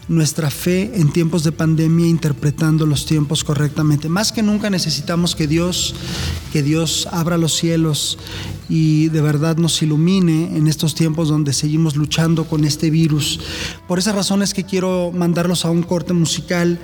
nuestra 0.07 0.49
fe 0.49 0.91
en 0.95 1.11
tiempos 1.13 1.43
de 1.43 1.51
pandemia 1.51 2.07
interpretando 2.07 2.87
los 2.87 3.05
tiempos 3.05 3.43
correctamente. 3.43 4.09
Más 4.09 4.31
que 4.31 4.41
nunca 4.41 4.71
necesitamos 4.71 5.35
que 5.35 5.47
Dios, 5.47 5.93
que 6.51 6.63
Dios 6.63 7.07
abra 7.11 7.37
los 7.37 7.53
cielos 7.53 8.17
y 8.67 9.09
de 9.09 9.21
verdad 9.21 9.57
nos 9.57 9.81
ilumine 9.83 10.57
en 10.57 10.67
estos 10.67 10.95
tiempos 10.95 11.29
donde 11.29 11.53
seguimos 11.53 11.95
luchando 11.95 12.45
con 12.45 12.65
este 12.65 12.89
virus. 12.89 13.39
Por 13.87 13.99
esa 13.99 14.13
razón 14.13 14.41
es 14.41 14.53
que 14.53 14.63
quiero 14.63 15.11
mandarlos 15.13 15.63
a 15.63 15.69
un 15.69 15.83
corte 15.83 16.13
musical 16.13 16.79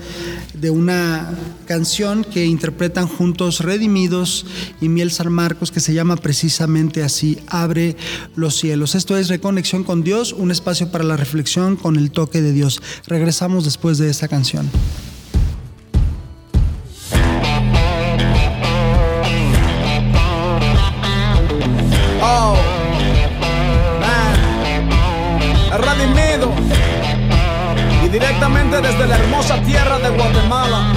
de 0.53 0.69
una 0.69 1.29
canción 1.65 2.23
que 2.23 2.45
interpretan 2.45 3.07
juntos 3.07 3.59
Redimidos 3.59 4.45
y 4.79 4.89
Miel 4.89 5.11
San 5.11 5.31
Marcos 5.31 5.71
que 5.71 5.79
se 5.79 5.93
llama 5.93 6.17
precisamente 6.17 7.03
así, 7.03 7.39
Abre 7.47 7.95
los 8.35 8.55
cielos. 8.55 8.95
Esto 8.95 9.17
es 9.17 9.29
Reconexión 9.29 9.83
con 9.83 10.03
Dios, 10.03 10.33
un 10.33 10.51
espacio 10.51 10.91
para 10.91 11.03
la 11.03 11.17
reflexión 11.17 11.75
con 11.75 11.95
el 11.95 12.11
toque 12.11 12.41
de 12.41 12.53
Dios. 12.53 12.81
Regresamos 13.07 13.65
después 13.65 13.97
de 13.97 14.09
esta 14.09 14.27
canción. 14.27 14.69
desde 28.81 29.07
la 29.07 29.15
hermosa 29.17 29.61
tierra 29.61 29.99
de 29.99 30.09
Guatemala. 30.09 30.93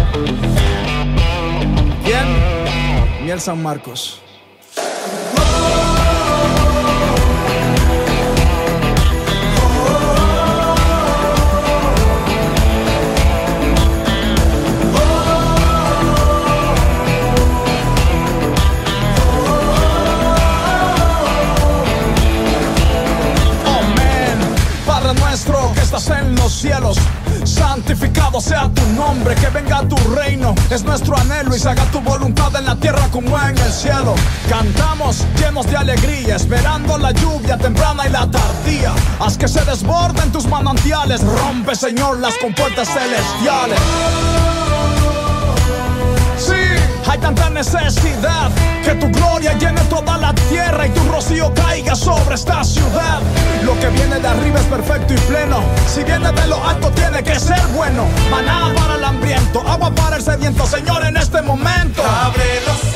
¿Quién? 2.05 3.25
Miel 3.25 3.41
San 3.41 3.62
Marcos. 3.62 4.21
nuestro 25.12 25.73
que 25.75 25.81
estás 25.81 26.09
en 26.11 26.35
los 26.37 26.53
cielos 26.53 26.97
santificado 27.45 28.41
sea 28.41 28.71
tu 28.75 28.87
nombre, 28.95 29.35
que 29.35 29.49
venga 29.49 29.87
tu 29.88 29.97
reino, 30.14 30.55
es 30.71 30.85
nuestro 30.85 31.17
anhelo 31.17 31.55
y 31.55 31.59
se 31.59 31.69
haga 31.69 31.85
tu 31.87 32.00
voluntad 32.00 32.55
en 32.57 32.64
la 32.64 32.76
tierra 32.76 33.07
como 33.11 33.41
en 33.41 33.57
el 33.59 33.73
cielo. 33.73 34.14
Cantamos 34.49 35.25
llenos 35.38 35.67
de 35.67 35.76
alegría, 35.76 36.37
esperando 36.37 36.99
la 36.99 37.12
lluvia 37.12 37.57
temprana 37.59 38.07
y 38.07 38.11
la 38.11 38.31
tardía. 38.31 38.93
Haz 39.21 39.37
que 39.37 39.49
se 39.49 39.64
desborden 39.64 40.33
tus 40.33 40.47
manantiales, 40.47 41.21
rompe 41.23 41.75
Señor 41.75 42.19
las 42.19 42.37
compuertas 42.38 42.88
celestiales. 42.88 44.63
Hay 47.14 47.21
tanta 47.21 47.49
necesidad 47.49 48.50
que 48.83 48.92
tu 48.97 49.09
gloria 49.09 49.56
llene 49.56 49.80
toda 49.83 50.18
la 50.18 50.35
tierra 50.35 50.85
y 50.88 50.90
tu 50.90 51.00
rocío 51.04 51.54
caiga 51.54 51.94
sobre 51.94 52.35
esta 52.35 52.64
ciudad. 52.64 53.21
Lo 53.62 53.78
que 53.78 53.87
viene 53.90 54.18
de 54.18 54.26
arriba 54.26 54.59
es 54.59 54.66
perfecto 54.66 55.14
y 55.14 55.18
pleno. 55.18 55.62
Si 55.87 56.02
viene 56.02 56.33
de 56.33 56.47
lo 56.49 56.56
alto, 56.66 56.90
tiene 56.90 57.23
que 57.23 57.38
ser 57.38 57.64
bueno. 57.68 58.09
Maná 58.33 58.75
para 58.75 58.97
el 58.97 59.04
hambriento, 59.04 59.62
agua 59.64 59.94
para 59.94 60.16
el 60.16 60.23
sediento. 60.23 60.66
Señor, 60.66 61.04
en 61.04 61.16
este 61.16 61.40
momento, 61.40 62.02
abre 62.02 62.61
los 62.66 62.94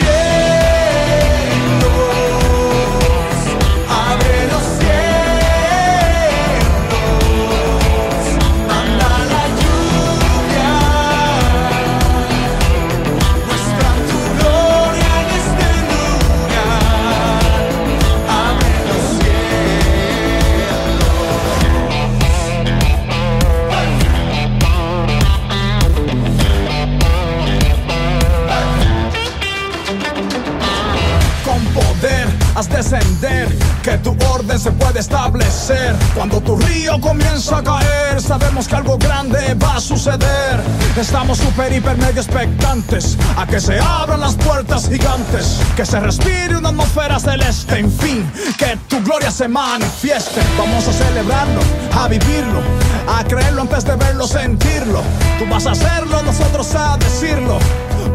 haz 32.58 32.68
descender, 32.68 33.48
que 33.84 33.96
tu 33.98 34.16
orden 34.34 34.58
se 34.58 34.72
puede 34.72 34.98
establecer. 34.98 35.94
Cuando 36.14 36.40
tu 36.40 36.56
río 36.56 37.00
comienza 37.00 37.58
a 37.58 37.62
caer, 37.62 38.20
sabemos 38.20 38.66
que 38.66 38.74
algo 38.74 38.98
grande 38.98 39.54
va 39.54 39.76
a 39.76 39.80
suceder. 39.80 40.60
Estamos 40.96 41.38
super, 41.38 41.72
hiper, 41.72 41.96
mega 41.98 42.20
expectantes 42.20 43.16
a 43.36 43.46
que 43.46 43.60
se 43.60 43.78
abran 43.78 44.20
las 44.20 44.34
puertas 44.34 44.88
gigantes, 44.88 45.60
que 45.76 45.86
se 45.86 46.00
respire 46.00 46.56
una 46.56 46.70
atmósfera 46.70 47.20
celeste, 47.20 47.78
en 47.78 47.92
fin, 47.92 48.28
que 48.58 48.76
tu 48.88 49.00
gloria 49.04 49.30
se 49.30 49.46
manifieste. 49.46 50.40
Vamos 50.58 50.88
a 50.88 50.92
celebrarlo, 50.92 51.60
a 51.96 52.08
vivirlo, 52.08 52.60
a 53.06 53.22
creerlo 53.22 53.62
antes 53.62 53.84
de 53.84 53.94
verlo, 53.94 54.26
sentirlo. 54.26 55.02
Tú 55.38 55.46
vas 55.48 55.66
a 55.66 55.70
hacerlo, 55.70 56.22
nosotros 56.24 56.74
a 56.74 56.96
decirlo, 56.96 57.60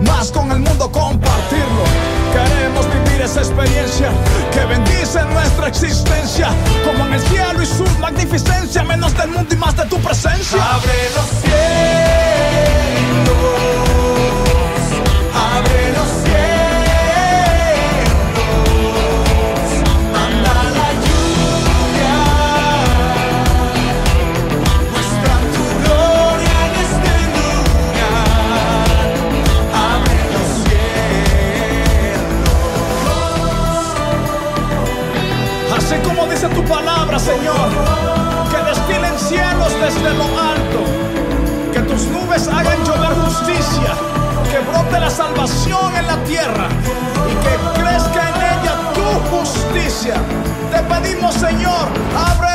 más 0.06 0.32
con 0.32 0.52
el 0.52 0.60
mundo 0.60 0.92
compartirlo. 0.92 1.84
Queremos 2.34 2.86
vivir 2.94 3.22
esa 3.22 3.42
experiencia 3.42 4.10
que 4.52 4.66
bendice 4.66 5.24
nuestra 5.26 5.68
existencia, 5.68 6.50
como 6.86 7.06
en 7.06 7.14
el 7.14 7.22
cielo 7.22 7.62
y 7.62 7.66
su 7.66 7.86
magnificencia, 8.00 8.84
menos 8.84 9.16
del 9.16 9.30
mundo 9.30 9.54
y 9.54 9.58
más 9.58 9.76
de 9.76 9.86
tu 9.86 10.00
presencia. 10.00 10.58
Abre 10.76 11.10
los 11.16 11.26
cielos, 11.42 11.54
abre 15.34 15.94
los 15.94 16.08
cielos, 16.08 16.23
tu 36.50 36.64
palabra, 36.66 37.18
Señor, 37.20 37.70
que 38.52 38.58
destilen 38.70 39.18
cielos 39.18 39.74
desde 39.80 40.14
lo 40.14 40.26
alto, 40.26 40.84
que 41.72 41.80
tus 41.82 42.08
nubes 42.08 42.48
hagan 42.48 42.84
llover 42.84 43.14
justicia, 43.26 43.94
que 44.52 44.60
brote 44.60 45.00
la 45.00 45.10
salvación 45.10 45.96
en 45.96 46.08
la 46.08 46.18
tierra 46.24 46.68
y 47.30 47.34
que 47.44 47.82
crezca 47.82 48.30
en 48.30 48.36
ella 48.36 48.74
tu 48.94 49.36
justicia. 49.36 50.16
Te 50.72 50.80
pedimos, 50.84 51.34
Señor, 51.36 51.88
abre 52.16 52.53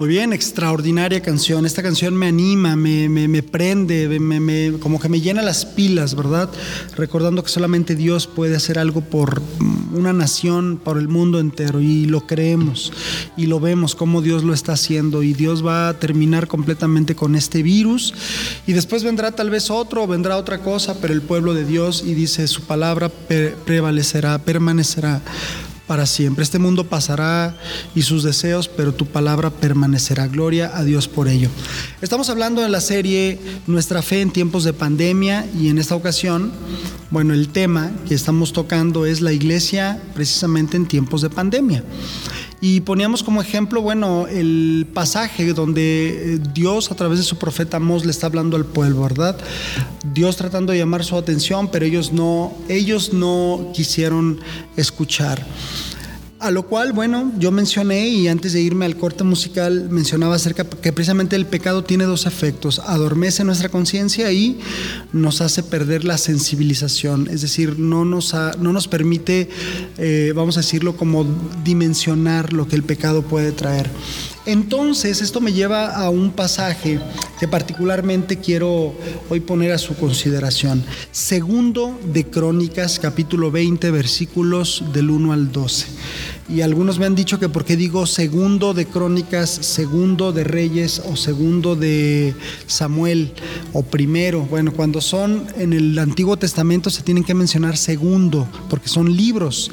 Muy 0.00 0.08
bien, 0.08 0.32
extraordinaria 0.32 1.20
canción. 1.20 1.66
Esta 1.66 1.82
canción 1.82 2.16
me 2.16 2.26
anima, 2.26 2.74
me, 2.74 3.06
me- 3.10 3.42
prende, 3.42 4.08
me- 4.18 4.40
me- 4.40 4.78
como 4.78 4.98
que 4.98 5.10
me 5.10 5.20
llena 5.20 5.42
las 5.42 5.66
pilas, 5.66 6.14
¿verdad? 6.14 6.48
Recordando 6.96 7.44
que 7.44 7.50
solamente 7.50 7.94
Dios 7.94 8.26
puede 8.26 8.56
hacer 8.56 8.78
algo 8.78 9.02
por 9.02 9.42
una 9.92 10.14
nación, 10.14 10.80
por 10.82 10.96
el 10.96 11.08
mundo 11.08 11.38
entero, 11.38 11.82
y 11.82 12.06
lo 12.06 12.26
creemos 12.26 12.94
y 13.36 13.44
lo 13.44 13.60
vemos 13.60 13.94
como 13.94 14.22
Dios 14.22 14.42
lo 14.42 14.54
está 14.54 14.72
haciendo, 14.72 15.22
y 15.22 15.34
Dios 15.34 15.66
va 15.66 15.90
a 15.90 15.98
terminar 15.98 16.46
completamente 16.48 17.14
con 17.14 17.34
este 17.34 17.62
virus, 17.62 18.14
y 18.66 18.72
después 18.72 19.04
vendrá 19.04 19.32
tal 19.32 19.50
vez 19.50 19.70
otro, 19.70 20.06
vendrá 20.06 20.38
otra 20.38 20.60
cosa, 20.62 20.98
pero 20.98 21.12
el 21.12 21.20
pueblo 21.20 21.52
de 21.52 21.66
Dios, 21.66 22.04
y 22.06 22.14
dice 22.14 22.46
su 22.46 22.62
palabra, 22.62 23.10
pre- 23.10 23.54
prevalecerá, 23.66 24.38
permanecerá 24.38 25.20
para 25.90 26.06
siempre. 26.06 26.44
Este 26.44 26.60
mundo 26.60 26.84
pasará 26.84 27.56
y 27.96 28.02
sus 28.02 28.22
deseos, 28.22 28.68
pero 28.68 28.94
tu 28.94 29.06
palabra 29.06 29.50
permanecerá. 29.50 30.28
Gloria 30.28 30.70
a 30.72 30.84
Dios 30.84 31.08
por 31.08 31.26
ello. 31.26 31.48
Estamos 32.00 32.30
hablando 32.30 32.62
de 32.62 32.68
la 32.68 32.80
serie 32.80 33.40
Nuestra 33.66 34.00
fe 34.00 34.20
en 34.20 34.30
tiempos 34.30 34.62
de 34.62 34.72
pandemia 34.72 35.48
y 35.58 35.68
en 35.68 35.78
esta 35.78 35.96
ocasión, 35.96 36.52
bueno, 37.10 37.34
el 37.34 37.48
tema 37.48 37.90
que 38.06 38.14
estamos 38.14 38.52
tocando 38.52 39.04
es 39.04 39.20
la 39.20 39.32
iglesia 39.32 40.00
precisamente 40.14 40.76
en 40.76 40.86
tiempos 40.86 41.22
de 41.22 41.30
pandemia. 41.30 41.82
Y 42.60 42.82
poníamos 42.82 43.22
como 43.22 43.40
ejemplo, 43.40 43.80
bueno, 43.80 44.26
el 44.26 44.86
pasaje 44.92 45.54
donde 45.54 46.34
eh, 46.34 46.40
Dios 46.52 46.90
a 46.90 46.94
través 46.94 47.18
de 47.18 47.24
su 47.24 47.38
profeta 47.38 47.78
Amós 47.78 48.04
le 48.04 48.10
está 48.10 48.26
hablando 48.26 48.56
al 48.56 48.66
pueblo, 48.66 49.02
¿verdad? 49.02 49.38
Dios 50.12 50.36
tratando 50.36 50.72
de 50.72 50.78
llamar 50.78 51.02
su 51.02 51.16
atención, 51.16 51.70
pero 51.70 51.86
ellos 51.86 52.12
no, 52.12 52.52
ellos 52.68 53.14
no 53.14 53.70
quisieron 53.74 54.40
escuchar. 54.76 55.42
A 56.40 56.50
lo 56.50 56.62
cual, 56.62 56.94
bueno, 56.94 57.30
yo 57.38 57.50
mencioné 57.50 58.08
y 58.08 58.26
antes 58.26 58.54
de 58.54 58.62
irme 58.62 58.86
al 58.86 58.96
corte 58.96 59.24
musical 59.24 59.90
mencionaba 59.90 60.36
acerca 60.36 60.64
que 60.64 60.90
precisamente 60.90 61.36
el 61.36 61.44
pecado 61.44 61.84
tiene 61.84 62.04
dos 62.04 62.24
efectos. 62.24 62.78
Adormece 62.78 63.44
nuestra 63.44 63.68
conciencia 63.68 64.32
y 64.32 64.58
nos 65.12 65.42
hace 65.42 65.62
perder 65.62 66.06
la 66.06 66.16
sensibilización. 66.16 67.28
Es 67.30 67.42
decir, 67.42 67.78
no 67.78 68.06
nos, 68.06 68.34
no 68.58 68.72
nos 68.72 68.88
permite, 68.88 69.50
eh, 69.98 70.32
vamos 70.34 70.56
a 70.56 70.60
decirlo, 70.60 70.96
como 70.96 71.26
dimensionar 71.62 72.54
lo 72.54 72.66
que 72.66 72.76
el 72.76 72.84
pecado 72.84 73.20
puede 73.20 73.52
traer. 73.52 73.90
Entonces, 74.46 75.20
esto 75.20 75.40
me 75.40 75.52
lleva 75.52 75.94
a 75.94 76.08
un 76.10 76.32
pasaje 76.32 76.98
que 77.38 77.46
particularmente 77.46 78.38
quiero 78.38 78.94
hoy 79.28 79.40
poner 79.40 79.72
a 79.72 79.78
su 79.78 79.94
consideración. 79.96 80.82
Segundo 81.12 81.98
de 82.12 82.24
Crónicas, 82.24 82.98
capítulo 82.98 83.50
20, 83.50 83.90
versículos 83.90 84.82
del 84.92 85.10
1 85.10 85.32
al 85.32 85.52
12. 85.52 85.86
Y 86.52 86.62
algunos 86.62 86.98
me 86.98 87.06
han 87.06 87.14
dicho 87.14 87.38
que 87.38 87.48
por 87.48 87.64
qué 87.64 87.76
digo 87.76 88.06
segundo 88.06 88.74
de 88.74 88.86
Crónicas, 88.86 89.50
segundo 89.50 90.32
de 90.32 90.44
Reyes 90.44 91.00
o 91.04 91.16
segundo 91.16 91.76
de 91.76 92.34
Samuel 92.66 93.32
o 93.72 93.82
primero. 93.82 94.42
Bueno, 94.42 94.72
cuando 94.72 95.00
son 95.00 95.46
en 95.56 95.72
el 95.72 95.98
Antiguo 95.98 96.36
Testamento 96.36 96.90
se 96.90 97.02
tienen 97.02 97.24
que 97.24 97.34
mencionar 97.34 97.76
segundo 97.76 98.48
porque 98.68 98.88
son 98.88 99.16
libros 99.16 99.70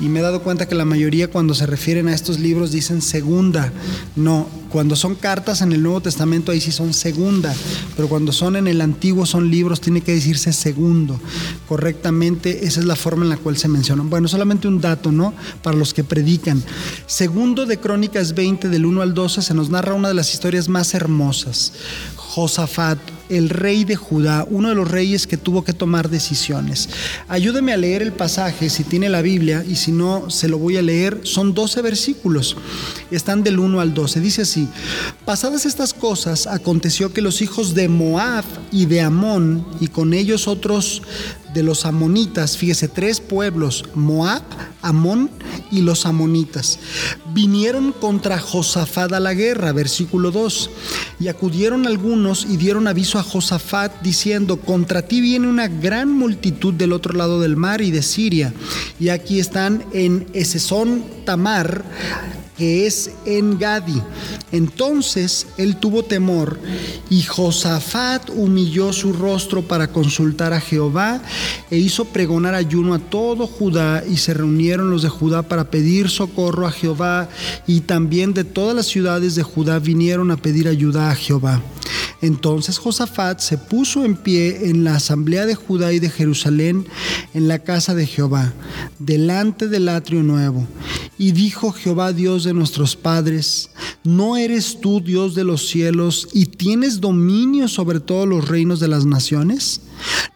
y 0.00 0.08
me 0.08 0.20
he 0.20 0.22
dado 0.22 0.42
cuenta 0.42 0.68
que 0.68 0.74
la 0.74 0.84
mayoría 0.84 1.30
cuando 1.30 1.54
se 1.54 1.66
refieren 1.66 2.08
a 2.08 2.14
estos 2.14 2.38
libros 2.38 2.72
dicen 2.72 3.00
segunda. 3.00 3.72
No, 4.14 4.48
cuando 4.70 4.96
son 4.96 5.14
cartas 5.14 5.62
en 5.62 5.72
el 5.72 5.82
Nuevo 5.82 6.00
Testamento 6.00 6.52
ahí 6.52 6.60
sí 6.60 6.72
son 6.72 6.92
segunda, 6.92 7.54
pero 7.96 8.08
cuando 8.08 8.32
son 8.32 8.56
en 8.56 8.66
el 8.66 8.80
Antiguo 8.80 9.26
son 9.26 9.50
libros 9.50 9.80
tiene 9.80 10.00
que 10.00 10.14
decirse 10.14 10.52
segundo. 10.52 11.20
Correctamente 11.68 12.66
esa 12.66 12.80
es 12.80 12.86
la 12.86 12.96
forma 12.96 13.24
en 13.24 13.30
la 13.30 13.36
cual 13.36 13.56
se 13.56 13.68
mencionan. 13.68 14.10
Bueno, 14.10 14.28
solamente 14.28 14.68
un 14.68 14.80
dato, 14.80 15.12
¿no? 15.12 15.34
Para 15.62 15.76
los 15.76 15.94
que 15.94 16.04
predican. 16.04 16.62
Segundo 17.06 17.66
de 17.66 17.78
Crónicas 17.78 18.34
20, 18.34 18.68
del 18.68 18.86
1 18.86 19.02
al 19.02 19.14
12, 19.14 19.42
se 19.42 19.54
nos 19.54 19.70
narra 19.70 19.94
una 19.94 20.08
de 20.08 20.14
las 20.14 20.32
historias 20.32 20.68
más 20.68 20.94
hermosas. 20.94 21.72
Josafat, 22.16 22.98
el 23.28 23.48
rey 23.48 23.84
de 23.84 23.96
Judá, 23.96 24.46
uno 24.50 24.68
de 24.68 24.74
los 24.74 24.90
reyes 24.90 25.26
que 25.26 25.36
tuvo 25.36 25.64
que 25.64 25.72
tomar 25.72 26.08
decisiones. 26.08 26.88
Ayúdeme 27.28 27.72
a 27.72 27.76
leer 27.76 28.02
el 28.02 28.12
pasaje 28.12 28.70
si 28.70 28.84
tiene 28.84 29.08
la 29.08 29.22
Biblia 29.22 29.64
y 29.68 29.76
si 29.76 29.92
no, 29.92 30.30
se 30.30 30.48
lo 30.48 30.58
voy 30.58 30.76
a 30.76 30.82
leer. 30.82 31.20
Son 31.24 31.54
12 31.54 31.82
versículos, 31.82 32.56
están 33.10 33.42
del 33.42 33.58
1 33.58 33.80
al 33.80 33.94
12. 33.94 34.20
Dice 34.20 34.42
así, 34.42 34.68
pasadas 35.24 35.66
estas 35.66 35.94
cosas, 35.94 36.46
aconteció 36.46 37.12
que 37.12 37.20
los 37.20 37.42
hijos 37.42 37.74
de 37.74 37.88
Moab 37.88 38.44
y 38.70 38.86
de 38.86 39.00
Amón, 39.00 39.66
y 39.80 39.88
con 39.88 40.14
ellos 40.14 40.48
otros 40.48 41.02
de 41.58 41.64
los 41.64 41.86
amonitas, 41.86 42.56
fíjese, 42.56 42.86
tres 42.86 43.20
pueblos, 43.20 43.84
Moab, 43.96 44.44
Amón 44.80 45.28
y 45.72 45.80
los 45.80 46.06
amonitas, 46.06 46.78
vinieron 47.34 47.90
contra 47.90 48.38
Josafat 48.38 49.12
a 49.12 49.18
la 49.18 49.34
guerra, 49.34 49.72
versículo 49.72 50.30
2, 50.30 50.70
y 51.18 51.26
acudieron 51.26 51.88
algunos 51.88 52.46
y 52.48 52.58
dieron 52.58 52.86
aviso 52.86 53.18
a 53.18 53.24
Josafat 53.24 54.02
diciendo, 54.02 54.60
contra 54.60 55.02
ti 55.02 55.20
viene 55.20 55.48
una 55.48 55.66
gran 55.66 56.12
multitud 56.12 56.72
del 56.74 56.92
otro 56.92 57.12
lado 57.14 57.40
del 57.40 57.56
mar 57.56 57.80
y 57.80 57.90
de 57.90 58.02
Siria, 58.02 58.54
y 59.00 59.08
aquí 59.08 59.40
están 59.40 59.84
en 59.92 60.28
Esesón 60.34 61.02
Tamar, 61.24 61.84
que 62.58 62.86
es 62.86 63.12
en 63.24 63.58
Gadi. 63.58 64.02
Entonces 64.50 65.46
él 65.56 65.76
tuvo 65.76 66.02
temor 66.02 66.58
y 67.08 67.22
Josafat 67.22 68.30
humilló 68.30 68.92
su 68.92 69.12
rostro 69.12 69.62
para 69.62 69.88
consultar 69.92 70.52
a 70.52 70.60
Jehová 70.60 71.22
e 71.70 71.78
hizo 71.78 72.06
pregonar 72.06 72.54
ayuno 72.54 72.94
a 72.94 72.98
todo 72.98 73.46
Judá 73.46 74.02
y 74.06 74.16
se 74.16 74.34
reunieron 74.34 74.90
los 74.90 75.02
de 75.02 75.08
Judá 75.08 75.42
para 75.42 75.70
pedir 75.70 76.10
socorro 76.10 76.66
a 76.66 76.72
Jehová 76.72 77.28
y 77.66 77.82
también 77.82 78.34
de 78.34 78.44
todas 78.44 78.74
las 78.74 78.86
ciudades 78.86 79.36
de 79.36 79.44
Judá 79.44 79.78
vinieron 79.78 80.30
a 80.32 80.36
pedir 80.36 80.68
ayuda 80.68 81.10
a 81.10 81.14
Jehová. 81.14 81.62
Entonces 82.20 82.78
Josafat 82.78 83.40
se 83.40 83.58
puso 83.58 84.04
en 84.04 84.16
pie 84.16 84.68
en 84.70 84.82
la 84.82 84.96
asamblea 84.96 85.46
de 85.46 85.54
Judá 85.54 85.92
y 85.92 86.00
de 86.00 86.10
Jerusalén 86.10 86.86
en 87.32 87.46
la 87.46 87.60
casa 87.60 87.94
de 87.94 88.06
Jehová, 88.06 88.52
delante 88.98 89.68
del 89.68 89.88
atrio 89.88 90.22
nuevo. 90.22 90.66
Y 91.16 91.32
dijo 91.32 91.72
Jehová 91.72 92.12
Dios 92.12 92.44
nuestros 92.54 92.96
padres, 92.96 93.70
¿no 94.04 94.36
eres 94.36 94.80
tú 94.80 95.00
Dios 95.00 95.34
de 95.34 95.44
los 95.44 95.68
cielos 95.68 96.28
y 96.32 96.46
tienes 96.46 97.00
dominio 97.00 97.68
sobre 97.68 98.00
todos 98.00 98.28
los 98.28 98.48
reinos 98.48 98.80
de 98.80 98.88
las 98.88 99.04
naciones? 99.04 99.80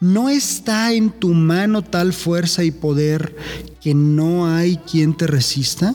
¿No 0.01 0.29
está 0.29 0.92
en 0.92 1.11
tu 1.11 1.35
mano 1.35 1.83
tal 1.83 2.12
fuerza 2.12 2.64
y 2.64 2.70
poder 2.70 3.37
que 3.81 3.94
no 3.94 4.46
hay 4.46 4.77
quien 4.77 5.16
te 5.16 5.27
resista? 5.27 5.94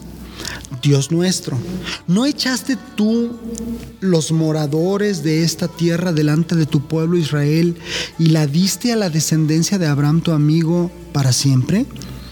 Dios 0.81 1.11
nuestro, 1.11 1.57
¿no 2.07 2.25
echaste 2.25 2.77
tú 2.95 3.35
los 3.99 4.31
moradores 4.31 5.23
de 5.23 5.43
esta 5.43 5.67
tierra 5.67 6.13
delante 6.13 6.55
de 6.55 6.65
tu 6.65 6.87
pueblo 6.87 7.17
Israel 7.17 7.75
y 8.19 8.27
la 8.27 8.45
diste 8.45 8.93
a 8.93 8.95
la 8.95 9.09
descendencia 9.09 9.79
de 9.79 9.87
Abraham 9.87 10.21
tu 10.21 10.31
amigo 10.31 10.91
para 11.13 11.33
siempre? 11.33 11.85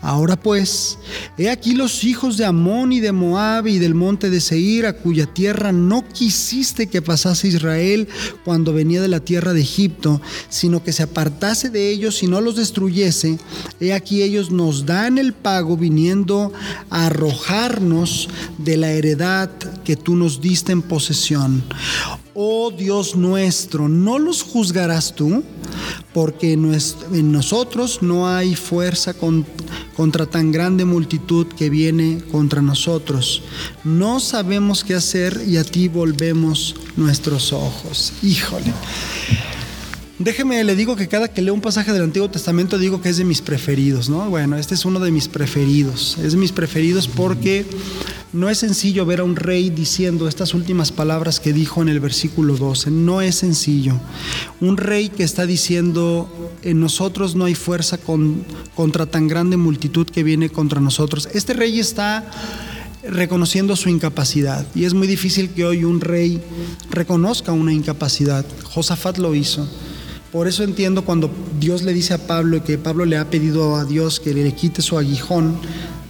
Ahora 0.00 0.40
pues, 0.40 0.98
he 1.36 1.50
aquí 1.50 1.74
los 1.74 2.04
hijos 2.04 2.36
de 2.36 2.44
Amón 2.44 2.92
y 2.92 3.00
de 3.00 3.12
Moab 3.12 3.66
y 3.66 3.78
del 3.78 3.94
monte 3.94 4.30
de 4.30 4.40
Seir, 4.40 4.86
a 4.86 4.94
cuya 4.94 5.26
tierra 5.26 5.72
no 5.72 6.06
quisiste 6.08 6.86
que 6.86 7.02
pasase 7.02 7.48
Israel 7.48 8.08
cuando 8.44 8.72
venía 8.72 9.02
de 9.02 9.08
la 9.08 9.20
tierra 9.20 9.52
de 9.52 9.60
Egipto, 9.60 10.20
sino 10.48 10.82
que 10.82 10.92
se 10.92 11.02
apartase 11.02 11.70
de 11.70 11.90
ellos 11.90 12.22
y 12.22 12.26
no 12.26 12.40
los 12.40 12.56
destruyese. 12.56 13.38
He 13.80 13.92
aquí 13.92 14.22
ellos 14.22 14.50
nos 14.50 14.86
dan 14.86 15.18
el 15.18 15.32
pago 15.32 15.76
viniendo 15.76 16.52
a 16.90 17.06
arrojarnos 17.06 18.28
de 18.58 18.76
la 18.76 18.90
heredad 18.90 19.50
que 19.84 19.96
tú 19.96 20.16
nos 20.16 20.40
diste 20.40 20.72
en 20.72 20.82
posesión. 20.82 21.62
Oh 22.40 22.70
Dios 22.70 23.16
nuestro, 23.16 23.88
¿no 23.88 24.16
los 24.16 24.44
juzgarás 24.44 25.12
tú? 25.12 25.42
Porque 26.14 26.52
en 26.52 27.32
nosotros 27.32 27.98
no 28.00 28.28
hay 28.28 28.54
fuerza 28.54 29.12
contra 29.12 30.24
tan 30.24 30.52
grande 30.52 30.84
multitud 30.84 31.48
que 31.48 31.68
viene 31.68 32.22
contra 32.30 32.62
nosotros. 32.62 33.42
No 33.82 34.20
sabemos 34.20 34.84
qué 34.84 34.94
hacer 34.94 35.42
y 35.48 35.56
a 35.56 35.64
ti 35.64 35.88
volvemos 35.88 36.76
nuestros 36.96 37.52
ojos. 37.52 38.12
Híjole. 38.22 38.72
Déjeme, 40.18 40.64
le 40.64 40.74
digo 40.74 40.96
que 40.96 41.06
cada 41.06 41.28
que 41.28 41.42
leo 41.42 41.54
un 41.54 41.60
pasaje 41.60 41.92
del 41.92 42.02
Antiguo 42.02 42.28
Testamento 42.28 42.76
digo 42.76 43.00
que 43.00 43.08
es 43.08 43.18
de 43.18 43.24
mis 43.24 43.40
preferidos, 43.40 44.08
¿no? 44.08 44.28
Bueno, 44.28 44.56
este 44.56 44.74
es 44.74 44.84
uno 44.84 44.98
de 44.98 45.12
mis 45.12 45.28
preferidos. 45.28 46.18
Es 46.18 46.32
de 46.32 46.38
mis 46.38 46.50
preferidos 46.50 47.06
porque 47.06 47.64
no 48.32 48.50
es 48.50 48.58
sencillo 48.58 49.06
ver 49.06 49.20
a 49.20 49.24
un 49.24 49.36
rey 49.36 49.70
diciendo 49.70 50.26
estas 50.26 50.54
últimas 50.54 50.90
palabras 50.90 51.38
que 51.38 51.52
dijo 51.52 51.82
en 51.82 51.88
el 51.88 52.00
versículo 52.00 52.56
12. 52.56 52.90
No 52.90 53.22
es 53.22 53.36
sencillo. 53.36 53.94
Un 54.60 54.76
rey 54.76 55.08
que 55.08 55.22
está 55.22 55.46
diciendo, 55.46 56.28
en 56.62 56.80
nosotros 56.80 57.36
no 57.36 57.44
hay 57.44 57.54
fuerza 57.54 57.96
contra 58.74 59.06
tan 59.06 59.28
grande 59.28 59.56
multitud 59.56 60.08
que 60.08 60.24
viene 60.24 60.50
contra 60.50 60.80
nosotros. 60.80 61.28
Este 61.32 61.52
rey 61.52 61.78
está 61.78 62.28
reconociendo 63.08 63.76
su 63.76 63.88
incapacidad. 63.88 64.66
Y 64.74 64.84
es 64.84 64.94
muy 64.94 65.06
difícil 65.06 65.50
que 65.50 65.64
hoy 65.64 65.84
un 65.84 66.00
rey 66.00 66.40
reconozca 66.90 67.52
una 67.52 67.72
incapacidad. 67.72 68.44
Josafat 68.64 69.18
lo 69.18 69.36
hizo. 69.36 69.68
Por 70.32 70.46
eso 70.46 70.62
entiendo 70.62 71.04
cuando 71.04 71.30
Dios 71.58 71.82
le 71.82 71.94
dice 71.94 72.12
a 72.12 72.26
Pablo 72.26 72.62
que 72.62 72.76
Pablo 72.76 73.06
le 73.06 73.16
ha 73.16 73.30
pedido 73.30 73.76
a 73.76 73.86
Dios 73.86 74.20
que 74.20 74.34
le 74.34 74.52
quite 74.52 74.82
su 74.82 74.98
aguijón 74.98 75.56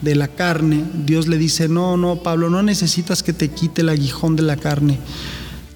de 0.02 0.16
la 0.16 0.26
carne, 0.26 0.84
Dios 1.06 1.28
le 1.28 1.38
dice, 1.38 1.68
no, 1.68 1.96
no, 1.96 2.22
Pablo, 2.22 2.50
no 2.50 2.62
necesitas 2.62 3.22
que 3.22 3.32
te 3.32 3.50
quite 3.50 3.82
el 3.82 3.88
aguijón 3.88 4.34
de 4.34 4.42
la 4.42 4.56
carne. 4.56 4.98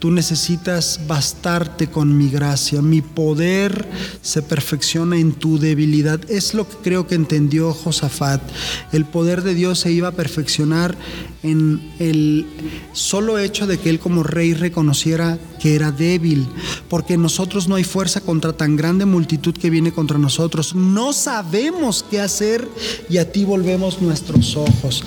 Tú 0.02 0.10
necesitas 0.10 0.98
bastarte 1.06 1.86
con 1.86 2.18
mi 2.18 2.28
gracia. 2.28 2.82
Mi 2.82 3.02
poder 3.02 3.88
se 4.20 4.42
perfecciona 4.42 5.16
en 5.16 5.32
tu 5.32 5.60
debilidad. 5.60 6.28
Es 6.28 6.54
lo 6.54 6.68
que 6.68 6.74
creo 6.82 7.06
que 7.06 7.14
entendió 7.14 7.72
Josafat. 7.72 8.42
El 8.90 9.04
poder 9.04 9.44
de 9.44 9.54
Dios 9.54 9.78
se 9.78 9.92
iba 9.92 10.08
a 10.08 10.16
perfeccionar 10.16 10.96
en 11.44 11.92
el 12.00 12.48
solo 12.92 13.38
hecho 13.38 13.68
de 13.68 13.78
que 13.78 13.90
él 13.90 14.00
como 14.00 14.24
rey 14.24 14.54
reconociera 14.54 15.38
que 15.60 15.76
era 15.76 15.92
débil, 15.92 16.48
porque 16.88 17.14
en 17.14 17.22
nosotros 17.22 17.68
no 17.68 17.76
hay 17.76 17.84
fuerza 17.84 18.20
contra 18.20 18.52
tan 18.52 18.74
grande 18.74 19.04
multitud 19.04 19.54
que 19.54 19.70
viene 19.70 19.92
contra 19.92 20.18
nosotros. 20.18 20.74
No 20.74 21.12
sabemos 21.12 22.04
qué 22.10 22.20
hacer 22.20 22.68
y 23.08 23.18
a 23.18 23.30
ti 23.30 23.44
volvemos 23.44 24.02
nuestros 24.02 24.56
ojos. 24.56 25.04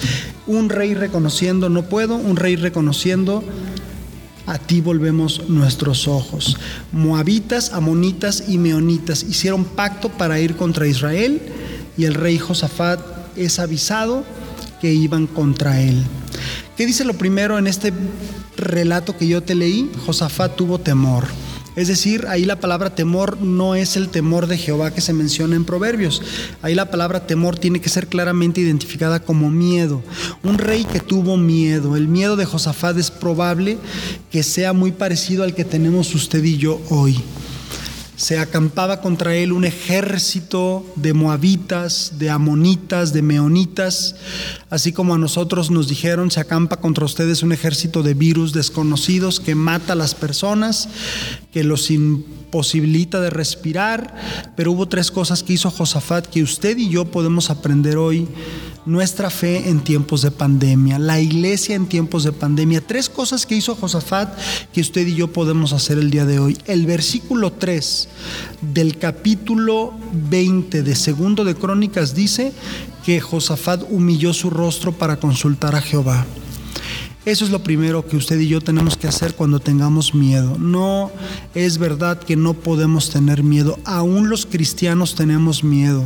Un 0.47 0.69
rey 0.69 0.93
reconociendo, 0.93 1.67
no 1.67 1.84
puedo, 1.84 2.15
un 2.15 2.38
rey 2.38 2.55
reconociendo 2.55 3.43
a 4.45 4.58
ti 4.58 4.81
volvemos 4.81 5.49
nuestros 5.49 6.08
ojos. 6.08 6.58
Moabitas, 6.91 7.73
amonitas 7.73 8.45
y 8.47 8.58
meonitas 8.58 9.23
hicieron 9.23 9.65
pacto 9.65 10.10
para 10.10 10.39
ir 10.39 10.55
contra 10.55 10.88
Israel 10.88 11.41
y 11.97 12.05
el 12.05 12.13
rey 12.13 12.38
Josafat 12.38 12.99
es 13.36 13.60
avisado 13.60 14.23
que 14.81 14.93
iban 14.93 15.27
contra 15.27 15.81
él. 15.81 16.03
¿Qué 16.77 16.86
dice 16.86 17.05
lo 17.05 17.13
primero 17.13 17.58
en 17.58 17.67
este 17.67 17.93
relato 18.58 19.17
que 19.17 19.27
yo 19.27 19.41
te 19.41 19.55
leí? 19.55 19.89
Josafat 20.05 20.55
tuvo 20.55 20.79
temor. 20.79 21.25
Es 21.75 21.88
decir, 21.88 22.25
ahí 22.27 22.45
la 22.45 22.59
palabra 22.59 22.95
temor 22.95 23.41
no 23.41 23.75
es 23.75 23.97
el 23.97 24.09
temor 24.09 24.47
de 24.47 24.57
Jehová 24.57 24.93
que 24.93 25.01
se 25.01 25.13
menciona 25.13 25.55
en 25.55 25.65
Proverbios. 25.65 26.21
Ahí 26.61 26.73
la 26.73 26.89
palabra 26.89 27.27
temor 27.27 27.57
tiene 27.57 27.81
que 27.81 27.89
ser 27.89 28.07
claramente 28.07 28.61
identificada 28.61 29.19
como 29.19 29.49
miedo. 29.49 30.01
Un 30.43 30.57
rey 30.57 30.85
que 30.85 30.99
tuvo 30.99 31.38
miedo. 31.38 31.95
El 31.95 32.07
miedo 32.07 32.35
de 32.35 32.45
Josafat 32.45 32.97
es 32.97 33.11
probable 33.11 33.77
que 34.31 34.43
sea 34.43 34.73
muy 34.73 34.91
parecido 34.91 35.43
al 35.43 35.53
que 35.53 35.65
tenemos 35.65 36.15
usted 36.15 36.43
y 36.43 36.57
yo 36.57 36.81
hoy 36.89 37.21
se 38.15 38.39
acampaba 38.39 39.01
contra 39.01 39.36
él 39.36 39.51
un 39.51 39.65
ejército 39.65 40.86
de 40.95 41.13
moabitas, 41.13 42.13
de 42.17 42.30
amonitas, 42.30 43.13
de 43.13 43.21
meonitas, 43.21 44.15
así 44.69 44.91
como 44.91 45.13
a 45.13 45.17
nosotros 45.17 45.71
nos 45.71 45.88
dijeron, 45.88 46.32
se 46.32 46.39
acampa 46.39 46.78
contra 46.78 47.06
ustedes 47.06 47.43
un 47.43 47.51
ejército 47.51 48.04
de 48.04 48.13
virus 48.13 48.54
desconocidos 48.54 49.39
que 49.39 49.56
mata 49.56 49.93
a 49.93 49.97
las 49.97 50.15
personas, 50.15 50.89
que 51.51 51.63
los 51.63 51.89
imposibilita 52.45 53.19
de 53.19 53.29
respirar, 53.29 54.15
pero 54.55 54.71
hubo 54.71 54.88
tres 54.88 55.12
cosas 55.12 55.43
que 55.43 55.53
hizo 55.53 55.71
Josafat 55.71 56.27
que 56.27 56.43
usted 56.43 56.77
y 56.77 56.89
yo 56.89 57.05
podemos 57.05 57.49
aprender 57.49 57.97
hoy 57.97 58.27
nuestra 58.86 59.31
fe 59.31 59.69
en 59.69 59.84
tiempos 59.84 60.21
de 60.21 60.29
pandemia, 60.29 60.99
la 60.99 61.19
iglesia 61.19 61.75
en 61.75 61.88
tiempos 61.88 62.23
de 62.23 62.31
pandemia. 62.31 62.86
Tres 62.86 63.10
cosas 63.10 63.45
que 63.45 63.55
hizo 63.55 63.75
Josafat 63.75 64.38
que 64.71 64.81
usted 64.81 65.08
y 65.08 65.15
yo 65.15 65.34
podemos 65.34 65.73
hacer 65.73 65.97
el 65.97 66.12
día 66.12 66.25
de 66.25 66.39
hoy. 66.39 66.58
El 66.65 66.86
versículo 66.86 67.51
3 67.51 68.08
del 68.73 68.97
capítulo 68.97 69.93
20 70.29 70.84
de 70.84 70.95
Segundo 70.95 71.43
de 71.43 71.55
Crónicas 71.55 72.13
dice 72.13 72.53
que 73.03 73.19
Josafat 73.19 73.84
humilló 73.89 74.34
su 74.34 74.51
rostro 74.51 74.91
para 74.91 75.17
consultar 75.17 75.75
a 75.75 75.81
Jehová. 75.81 76.25
Eso 77.25 77.43
es 77.43 77.49
lo 77.49 77.63
primero 77.63 78.05
que 78.05 78.17
usted 78.17 78.39
y 78.39 78.47
yo 78.47 78.61
tenemos 78.61 78.95
que 78.95 79.07
hacer 79.07 79.33
cuando 79.33 79.59
tengamos 79.59 80.13
miedo. 80.13 80.57
No 80.59 81.11
es 81.55 81.79
verdad 81.79 82.19
que 82.19 82.35
no 82.35 82.53
podemos 82.53 83.09
tener 83.09 83.41
miedo. 83.41 83.79
Aún 83.83 84.29
los 84.29 84.45
cristianos 84.45 85.15
tenemos 85.15 85.63
miedo 85.63 86.05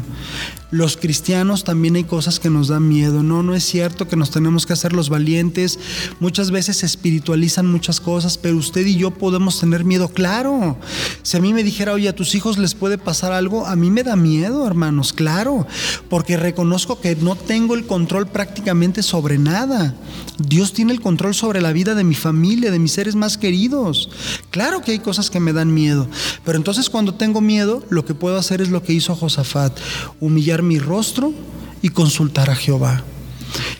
los 0.72 0.98
cristianos 0.98 1.64
también 1.64 1.96
hay 1.96 2.04
cosas 2.04 2.40
que 2.40 2.50
nos 2.50 2.68
dan 2.68 2.88
miedo. 2.88 3.24
No, 3.24 3.42
no 3.42 3.56
es 3.56 3.64
cierto 3.64 4.08
que 4.08 4.16
nos 4.16 4.30
tenemos 4.30 4.66
que 4.66 4.74
hacer 4.74 4.94
los 4.94 5.10
valientes. 5.10 5.80
Muchas 6.20 6.52
veces 6.52 6.78
se 6.78 6.86
espiritualizan 6.86 7.66
muchas 7.66 8.00
cosas, 8.00 8.38
pero 8.38 8.58
usted 8.58 8.86
y 8.86 8.96
yo 8.96 9.12
podemos 9.12 9.60
tener 9.60 9.84
miedo. 9.84 10.10
Claro. 10.10 10.78
Si 11.24 11.38
a 11.38 11.40
mí 11.40 11.54
me 11.54 11.64
dijera, 11.64 11.94
oye, 11.94 12.08
a 12.08 12.16
tus 12.16 12.36
hijos 12.36 12.60
les 12.60 12.76
puede 12.76 13.00
pasar 13.00 13.32
algo, 13.32 13.66
a 13.66 13.76
mí 13.76 13.90
me 13.90 14.04
da 14.04 14.16
miedo, 14.16 14.68
hermanos. 14.68 15.12
Claro. 15.12 15.66
Porque 16.08 16.38
reconozco 16.38 17.02
que 17.02 17.16
no 17.16 17.36
tengo 17.36 17.74
el 17.74 17.88
control 17.88 18.28
prácticamente 18.28 19.02
sobre 19.02 19.40
nada. 19.40 19.96
Dios 20.38 20.74
tiene 20.74 20.94
el 20.94 21.02
control 21.02 21.34
sobre 21.34 21.62
la 21.62 21.74
vida 21.74 21.96
de 21.96 22.04
mi 22.04 22.16
familia, 22.16 22.72
de 22.72 22.80
mis 22.80 22.92
seres 22.92 23.16
más 23.16 23.38
queridos. 23.38 24.10
Claro 24.52 24.82
que 24.82 24.92
hay 24.92 25.00
cosas 25.00 25.30
que 25.30 25.40
me 25.40 25.52
dan 25.52 25.74
miedo. 25.74 26.08
Pero 26.46 26.58
entonces 26.58 26.90
cuando 26.90 27.16
tengo 27.16 27.42
miedo, 27.42 27.84
lo 27.90 28.06
que 28.06 28.14
puedo 28.14 28.38
hacer 28.38 28.62
es 28.62 28.70
lo 28.70 28.84
que 28.84 28.94
hizo 28.94 29.16
Josafat. 29.16 29.78
Humillar 30.20 30.59
mi 30.62 30.80
rostro 30.80 31.34
y 31.82 31.90
consultar 31.90 32.50
a 32.50 32.56
Jehová. 32.56 33.04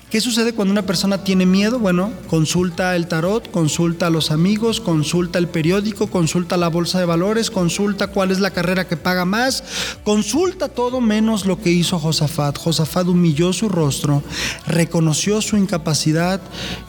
¿Qué 0.10 0.22
sucede 0.22 0.54
cuando 0.54 0.72
una 0.72 0.88
persona 0.88 1.24
tiene 1.24 1.46
miedo? 1.46 1.78
Bueno, 1.78 2.12
consulta 2.28 2.96
el 2.96 3.08
tarot, 3.08 3.52
consulta 3.52 4.08
a 4.08 4.10
los 4.10 4.32
amigos, 4.32 4.82
consulta 4.82 5.38
el 5.38 5.48
periódico, 5.48 6.08
consulta 6.08 6.58
la 6.58 6.68
bolsa 6.68 6.98
de 6.98 7.06
valores, 7.06 7.52
consulta 7.52 8.08
cuál 8.08 8.32
es 8.32 8.40
la 8.40 8.50
carrera 8.50 8.88
que 8.88 8.98
paga 8.98 9.26
más, 9.26 9.64
consulta 10.04 10.68
todo 10.68 11.00
menos 11.00 11.46
lo 11.46 11.62
que 11.62 11.70
hizo 11.70 12.00
Josafat. 12.00 12.58
Josafat 12.58 13.08
humilló 13.08 13.54
su 13.54 13.70
rostro, 13.70 14.24
reconoció 14.66 15.44
su 15.44 15.58
incapacidad 15.58 16.42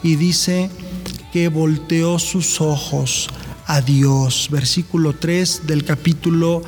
y 0.02 0.16
dice 0.16 0.70
que 1.30 1.48
volteó 1.48 2.18
sus 2.18 2.62
ojos 2.62 3.28
a 3.70 3.80
Dios. 3.80 4.48
Versículo 4.50 5.12
3 5.12 5.62
del 5.68 5.84
capítulo 5.84 6.62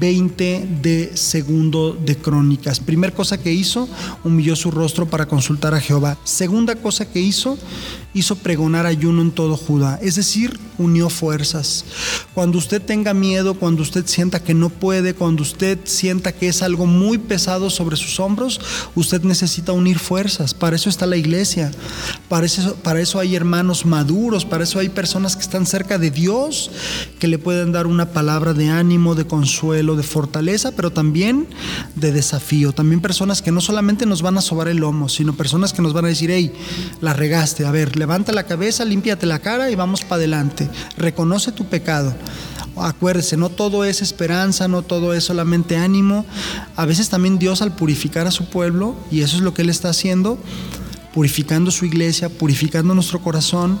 20 0.00 0.66
de 0.80 1.14
segundo 1.14 1.92
de 1.92 2.16
Crónicas. 2.16 2.80
Primera 2.80 3.14
cosa 3.14 3.36
que 3.36 3.52
hizo, 3.52 3.86
humilló 4.24 4.56
su 4.56 4.70
rostro 4.70 5.06
para 5.06 5.26
consultar 5.26 5.74
a 5.74 5.80
Jehová. 5.80 6.16
Segunda 6.24 6.74
cosa 6.74 7.04
que 7.04 7.20
hizo, 7.20 7.58
hizo 8.16 8.36
pregonar 8.36 8.86
ayuno 8.86 9.20
en 9.20 9.30
todo 9.30 9.58
Judá, 9.58 9.98
es 10.02 10.16
decir, 10.16 10.58
unió 10.78 11.10
fuerzas. 11.10 11.84
Cuando 12.32 12.56
usted 12.56 12.80
tenga 12.80 13.12
miedo, 13.12 13.54
cuando 13.54 13.82
usted 13.82 14.06
sienta 14.06 14.42
que 14.42 14.54
no 14.54 14.70
puede, 14.70 15.14
cuando 15.14 15.42
usted 15.42 15.78
sienta 15.84 16.32
que 16.32 16.48
es 16.48 16.62
algo 16.62 16.86
muy 16.86 17.18
pesado 17.18 17.68
sobre 17.68 17.96
sus 17.96 18.18
hombros, 18.18 18.58
usted 18.94 19.22
necesita 19.22 19.72
unir 19.72 19.98
fuerzas. 19.98 20.54
Para 20.54 20.76
eso 20.76 20.88
está 20.88 21.04
la 21.04 21.18
iglesia, 21.18 21.70
para 22.30 22.46
eso, 22.46 22.74
para 22.76 23.00
eso 23.00 23.18
hay 23.18 23.36
hermanos 23.36 23.84
maduros, 23.84 24.46
para 24.46 24.64
eso 24.64 24.78
hay 24.78 24.88
personas 24.88 25.36
que 25.36 25.42
están 25.42 25.66
cerca 25.66 25.98
de 25.98 26.10
Dios, 26.10 26.70
que 27.18 27.28
le 27.28 27.38
pueden 27.38 27.72
dar 27.72 27.86
una 27.86 28.12
palabra 28.12 28.54
de 28.54 28.70
ánimo, 28.70 29.14
de 29.14 29.26
consuelo, 29.26 29.94
de 29.94 30.02
fortaleza, 30.02 30.72
pero 30.72 30.90
también 30.90 31.46
de 31.96 32.12
desafío. 32.12 32.72
También 32.72 33.02
personas 33.02 33.42
que 33.42 33.52
no 33.52 33.60
solamente 33.60 34.06
nos 34.06 34.22
van 34.22 34.38
a 34.38 34.40
sobar 34.40 34.68
el 34.68 34.78
lomo, 34.78 35.10
sino 35.10 35.36
personas 35.36 35.74
que 35.74 35.82
nos 35.82 35.92
van 35.92 36.06
a 36.06 36.08
decir, 36.08 36.30
hey, 36.30 36.52
la 37.02 37.12
regaste, 37.12 37.66
a 37.66 37.70
ver, 37.70 37.96
le 37.96 38.05
levanta 38.06 38.30
la 38.30 38.44
cabeza, 38.44 38.84
límpiate 38.84 39.26
la 39.26 39.40
cara 39.40 39.68
y 39.68 39.74
vamos 39.74 40.02
para 40.02 40.14
adelante. 40.14 40.70
Reconoce 40.96 41.50
tu 41.50 41.64
pecado. 41.64 42.14
Acuérdese, 42.76 43.36
no 43.36 43.48
todo 43.48 43.84
es 43.84 44.00
esperanza, 44.00 44.68
no 44.68 44.82
todo 44.82 45.12
es 45.12 45.24
solamente 45.24 45.76
ánimo. 45.76 46.24
A 46.76 46.86
veces 46.86 47.08
también 47.08 47.40
Dios 47.40 47.62
al 47.62 47.74
purificar 47.74 48.28
a 48.28 48.30
su 48.30 48.48
pueblo, 48.48 48.94
y 49.10 49.22
eso 49.22 49.34
es 49.34 49.42
lo 49.42 49.54
que 49.54 49.62
Él 49.62 49.70
está 49.70 49.88
haciendo, 49.88 50.38
purificando 51.16 51.70
su 51.70 51.86
iglesia, 51.86 52.28
purificando 52.28 52.94
nuestro 52.94 53.22
corazón, 53.22 53.80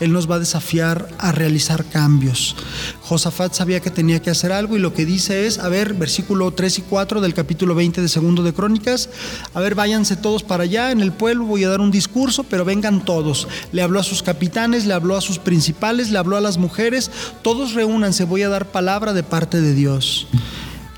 Él 0.00 0.14
nos 0.14 0.30
va 0.30 0.36
a 0.36 0.38
desafiar 0.38 1.10
a 1.18 1.30
realizar 1.30 1.84
cambios. 1.84 2.56
Josafat 3.02 3.52
sabía 3.52 3.80
que 3.80 3.90
tenía 3.90 4.22
que 4.22 4.30
hacer 4.30 4.50
algo 4.50 4.78
y 4.78 4.80
lo 4.80 4.94
que 4.94 5.04
dice 5.04 5.46
es, 5.46 5.58
a 5.58 5.68
ver, 5.68 5.92
versículo 5.92 6.50
3 6.52 6.78
y 6.78 6.80
4 6.80 7.20
del 7.20 7.34
capítulo 7.34 7.74
20 7.74 8.00
de 8.00 8.08
Segundo 8.08 8.42
de 8.42 8.54
Crónicas, 8.54 9.10
a 9.52 9.60
ver, 9.60 9.74
váyanse 9.74 10.16
todos 10.16 10.42
para 10.42 10.62
allá, 10.62 10.90
en 10.90 11.02
el 11.02 11.12
pueblo 11.12 11.44
voy 11.44 11.64
a 11.64 11.68
dar 11.68 11.82
un 11.82 11.90
discurso, 11.90 12.44
pero 12.44 12.64
vengan 12.64 13.04
todos. 13.04 13.46
Le 13.72 13.82
habló 13.82 14.00
a 14.00 14.02
sus 14.02 14.22
capitanes, 14.22 14.86
le 14.86 14.94
habló 14.94 15.18
a 15.18 15.20
sus 15.20 15.38
principales, 15.38 16.10
le 16.10 16.16
habló 16.16 16.38
a 16.38 16.40
las 16.40 16.56
mujeres, 16.56 17.10
todos 17.42 17.74
reúnanse, 17.74 18.24
voy 18.24 18.40
a 18.40 18.48
dar 18.48 18.72
palabra 18.72 19.12
de 19.12 19.22
parte 19.22 19.60
de 19.60 19.74
Dios 19.74 20.28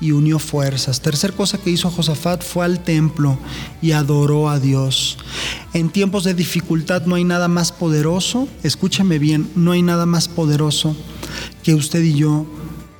y 0.03 0.11
unió 0.11 0.37
fuerzas. 0.37 1.01
Tercer 1.01 1.31
cosa 1.31 1.57
que 1.57 1.69
hizo 1.69 1.89
Josafat 1.89 2.43
fue 2.43 2.65
al 2.65 2.83
templo 2.83 3.37
y 3.81 3.93
adoró 3.93 4.49
a 4.49 4.59
Dios. 4.59 5.17
En 5.73 5.89
tiempos 5.89 6.25
de 6.25 6.33
dificultad 6.33 7.05
no 7.05 7.15
hay 7.15 7.23
nada 7.23 7.47
más 7.47 7.71
poderoso, 7.71 8.49
escúcheme 8.63 9.17
bien, 9.17 9.49
no 9.55 9.71
hay 9.71 9.81
nada 9.81 10.05
más 10.05 10.27
poderoso 10.27 10.93
que 11.63 11.73
usted 11.73 12.03
y 12.03 12.15
yo 12.15 12.45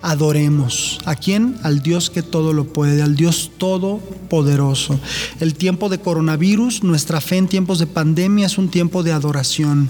adoremos. 0.04 1.00
¿A 1.06 1.16
quién? 1.16 1.56
Al 1.63 1.82
Dios 1.82 2.10
que 2.10 2.22
todo 2.22 2.52
lo 2.52 2.66
puede, 2.66 3.02
al 3.02 3.16
Dios 3.16 3.52
todopoderoso. 3.58 5.00
El 5.39 5.56
tiempo 5.56 5.88
de 5.88 5.98
coronavirus, 5.98 6.84
nuestra 6.84 7.22
fe 7.22 7.38
en 7.38 7.48
tiempos 7.48 7.80
de 7.80 7.88
pandemia 7.88 8.46
es 8.46 8.58
un 8.58 8.70
tiempo 8.70 9.02
de 9.02 9.13
adoración. 9.13 9.89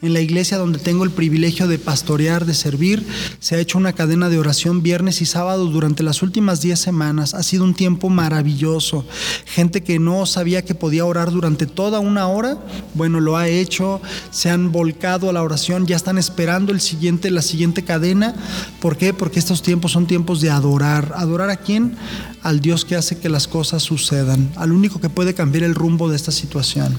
En 0.00 0.14
la 0.14 0.20
iglesia 0.20 0.56
donde 0.56 0.78
tengo 0.78 1.04
el 1.04 1.10
privilegio 1.10 1.68
de 1.68 1.78
pastorear, 1.78 2.46
de 2.46 2.54
servir, 2.54 3.06
se 3.38 3.54
ha 3.54 3.60
hecho 3.60 3.76
una 3.76 3.92
cadena 3.92 4.30
de 4.30 4.38
oración 4.38 4.82
viernes 4.82 5.20
y 5.20 5.26
sábado 5.26 5.66
durante 5.66 6.02
las 6.02 6.22
últimas 6.22 6.62
10 6.62 6.80
semanas. 6.80 7.34
Ha 7.34 7.42
sido 7.42 7.64
un 7.64 7.74
tiempo 7.74 8.08
maravilloso. 8.08 9.04
Gente 9.44 9.82
que 9.82 9.98
no 9.98 10.24
sabía 10.24 10.64
que 10.64 10.74
podía 10.74 11.04
orar 11.04 11.30
durante 11.30 11.66
toda 11.66 12.00
una 12.00 12.28
hora, 12.28 12.58
bueno, 12.94 13.20
lo 13.20 13.36
ha 13.36 13.48
hecho, 13.48 14.00
se 14.30 14.48
han 14.48 14.72
volcado 14.72 15.28
a 15.28 15.34
la 15.34 15.42
oración, 15.42 15.86
ya 15.86 15.96
están 15.96 16.16
esperando 16.16 16.72
el 16.72 16.80
siguiente, 16.80 17.30
la 17.30 17.42
siguiente 17.42 17.84
cadena. 17.84 18.34
¿Por 18.80 18.96
qué? 18.96 19.12
Porque 19.12 19.49
estos 19.50 19.62
tiempos 19.62 19.90
son 19.90 20.06
tiempos 20.06 20.40
de 20.40 20.48
adorar. 20.48 21.12
¿Adorar 21.16 21.50
a 21.50 21.56
quién? 21.56 21.96
Al 22.44 22.60
Dios 22.60 22.84
que 22.84 22.94
hace 22.94 23.18
que 23.18 23.28
las 23.28 23.48
cosas 23.48 23.82
sucedan, 23.82 24.52
al 24.54 24.70
único 24.70 25.00
que 25.00 25.10
puede 25.10 25.34
cambiar 25.34 25.64
el 25.64 25.74
rumbo 25.74 26.08
de 26.08 26.14
esta 26.14 26.30
situación. 26.30 26.96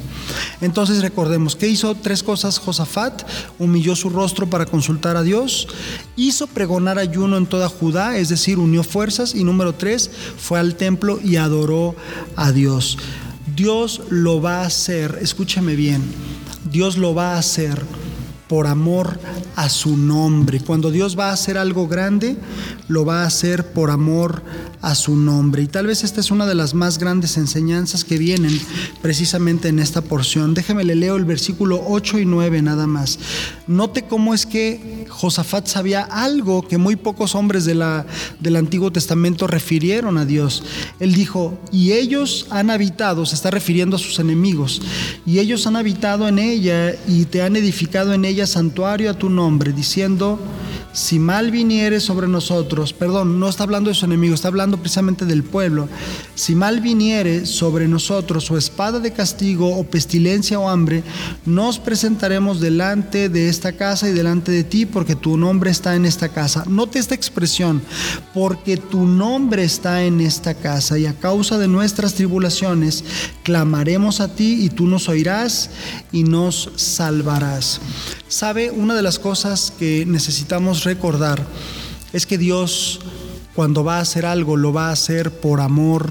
Entonces 0.60 1.02
recordemos 1.02 1.56
que 1.56 1.70
hizo 1.70 1.96
tres 1.96 2.24
cosas 2.24 2.60
Josafat, 2.60 3.24
humilló 3.58 3.96
su 3.96 4.10
rostro 4.10 4.50
para 4.50 4.66
consultar 4.66 5.16
a 5.16 5.24
Dios, 5.24 5.70
hizo 6.18 6.46
pregonar 6.46 7.00
ayuno 7.00 7.38
en 7.38 7.46
toda 7.46 7.70
Judá, 7.70 8.18
es 8.18 8.28
decir, 8.28 8.60
unió 8.60 8.84
fuerzas, 8.84 9.34
y 9.34 9.46
número 9.46 9.74
tres, 9.74 10.12
fue 10.38 10.60
al 10.60 10.76
templo 10.76 11.22
y 11.24 11.38
adoró 11.38 11.96
a 12.36 12.52
Dios. 12.52 12.98
Dios 13.56 14.02
lo 14.10 14.42
va 14.42 14.64
a 14.64 14.66
hacer, 14.66 15.20
escúcheme 15.22 15.78
bien, 15.78 16.02
Dios 16.70 16.98
lo 16.98 17.16
va 17.16 17.36
a 17.36 17.38
hacer 17.38 17.82
por 18.52 18.68
amor 18.68 19.18
a 19.56 19.70
su 19.70 19.96
nombre. 19.96 20.60
Cuando 20.60 20.92
Dios 20.92 21.18
va 21.18 21.30
a 21.30 21.32
hacer 21.32 21.58
algo 21.58 21.88
grande, 21.88 22.36
lo 22.90 23.06
va 23.06 23.24
a 23.24 23.26
hacer 23.26 23.72
por 23.72 23.90
amor 23.92 24.44
a 24.82 24.94
su 24.94 25.16
nombre. 25.16 25.64
Y 25.64 25.68
tal 25.68 25.88
vez 25.88 26.04
esta 26.04 26.20
es 26.20 26.32
una 26.32 26.46
de 26.46 26.54
las 26.54 26.74
más 26.74 26.98
grandes 26.98 27.38
enseñanzas 27.38 28.04
que 28.04 28.18
vienen 28.18 28.60
precisamente 29.02 29.70
en 29.70 29.80
esta 29.80 30.02
porción. 30.02 30.54
Déjeme 30.54 30.84
le 30.84 30.96
leo 30.96 31.16
el 31.16 31.24
versículo 31.24 31.82
8 31.88 32.20
y 32.20 32.26
9 32.26 32.62
nada 32.62 32.88
más. 32.88 33.20
Note 33.68 34.04
cómo 34.04 34.34
es 34.34 34.46
que 34.46 35.06
Josafat 35.08 35.68
sabía 35.68 36.02
algo 36.02 36.68
que 36.68 36.78
muy 36.78 36.98
pocos 36.98 37.36
hombres 37.36 37.64
de 37.64 37.76
la, 37.76 38.06
del 38.42 38.58
Antiguo 38.58 38.92
Testamento 38.92 39.48
refirieron 39.48 40.18
a 40.18 40.26
Dios. 40.26 40.64
Él 41.00 41.14
dijo, 41.14 41.58
y 41.72 41.94
ellos 41.94 42.48
han 42.50 42.70
habitado, 42.70 43.26
se 43.26 43.36
está 43.36 43.50
refiriendo 43.50 43.96
a 43.96 44.00
sus 44.00 44.20
enemigos, 44.20 44.82
y 45.26 45.40
ellos 45.40 45.66
han 45.68 45.78
habitado 45.78 46.28
en 46.28 46.38
ella 46.38 46.96
y 47.08 47.24
te 47.26 47.44
han 47.44 47.56
edificado 47.56 48.14
en 48.14 48.26
ella 48.26 48.41
santuario 48.48 49.10
a 49.10 49.14
tu 49.14 49.30
nombre, 49.30 49.74
diciendo, 49.74 50.40
si 50.94 51.20
mal 51.20 51.52
viniere 51.52 52.00
sobre 52.00 52.28
nosotros, 52.28 52.94
perdón, 52.94 53.40
no 53.40 53.48
está 53.48 53.64
hablando 53.64 53.90
de 53.90 53.96
su 53.96 54.06
enemigo, 54.06 54.36
está 54.36 54.50
hablando 54.50 54.78
precisamente 54.78 55.26
del 55.26 55.44
pueblo, 55.44 55.88
si 56.36 56.56
mal 56.56 56.82
viniere 56.82 57.46
sobre 57.46 57.88
nosotros 57.88 58.50
o 58.52 58.58
espada 58.58 59.00
de 59.00 59.14
castigo 59.14 59.78
o 59.78 59.84
pestilencia 59.84 60.60
o 60.60 60.70
hambre, 60.70 61.04
nos 61.46 61.80
presentaremos 61.80 62.60
delante 62.60 63.30
de 63.30 63.50
esta 63.50 63.74
casa 63.74 64.10
y 64.10 64.14
delante 64.14 64.52
de 64.52 64.64
ti 64.64 64.86
porque 64.86 65.16
tu 65.16 65.38
nombre 65.38 65.72
está 65.72 65.96
en 65.96 66.06
esta 66.06 66.30
casa. 66.30 66.66
Note 66.68 67.00
esta 67.00 67.16
expresión, 67.16 67.82
porque 68.34 68.78
tu 68.78 69.06
nombre 69.06 69.64
está 69.64 70.04
en 70.04 70.22
esta 70.22 70.54
casa 70.54 70.98
y 70.98 71.06
a 71.06 71.14
causa 71.14 71.58
de 71.58 71.68
nuestras 71.68 72.14
tribulaciones 72.14 73.04
clamaremos 73.44 74.20
a 74.20 74.36
ti 74.36 74.66
y 74.66 74.70
tú 74.70 74.88
nos 74.88 75.10
oirás 75.10 75.70
y 76.12 76.24
nos 76.24 76.70
salvarás. 76.76 77.80
¿Sabe? 78.28 78.72
Una 78.72 78.96
de 78.96 79.02
las 79.02 79.20
cosas 79.20 79.74
que 79.78 80.06
necesitamos 80.06 80.81
recordar 80.84 81.46
es 82.14 82.26
que 82.26 82.38
Dios 82.38 83.00
cuando 83.56 83.84
va 83.84 83.98
a 83.98 84.02
hacer 84.02 84.26
algo 84.26 84.58
lo 84.58 84.74
va 84.74 84.90
a 84.90 84.94
hacer 84.94 85.32
por 85.32 85.62
amor 85.62 86.10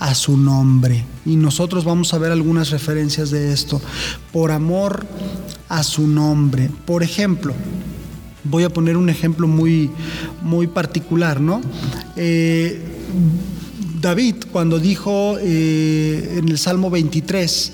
a 0.00 0.14
su 0.14 0.36
nombre. 0.36 1.04
Y 1.24 1.36
nosotros 1.36 1.84
vamos 1.84 2.12
a 2.12 2.18
ver 2.18 2.32
algunas 2.32 2.70
referencias 2.70 3.30
de 3.30 3.52
esto. 3.52 3.80
Por 4.32 4.50
amor 4.50 5.06
a 5.68 5.84
su 5.84 6.08
nombre. 6.08 6.70
Por 6.84 7.04
ejemplo, 7.04 7.54
voy 8.44 8.64
a 8.64 8.70
poner 8.70 8.96
un 8.96 9.08
ejemplo 9.08 9.46
muy, 9.46 9.90
muy 10.42 10.66
particular, 10.66 11.40
¿no? 11.40 11.60
Eh, 12.16 12.82
David, 14.00 14.36
cuando 14.50 14.80
dijo 14.80 15.36
eh, 15.40 16.38
en 16.38 16.48
el 16.48 16.58
Salmo 16.58 16.90
23, 16.90 17.72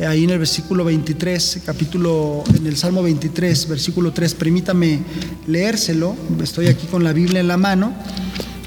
ahí 0.00 0.24
en 0.24 0.30
el 0.30 0.38
versículo 0.38 0.84
23, 0.84 1.60
capítulo, 1.64 2.42
en 2.56 2.66
el 2.66 2.76
Salmo 2.76 3.02
23, 3.02 3.68
versículo 3.68 4.12
3, 4.12 4.34
permítame 4.34 5.00
leérselo, 5.46 6.16
estoy 6.42 6.66
aquí 6.66 6.86
con 6.88 7.04
la 7.04 7.12
Biblia 7.12 7.40
en 7.40 7.46
la 7.46 7.56
mano, 7.56 7.92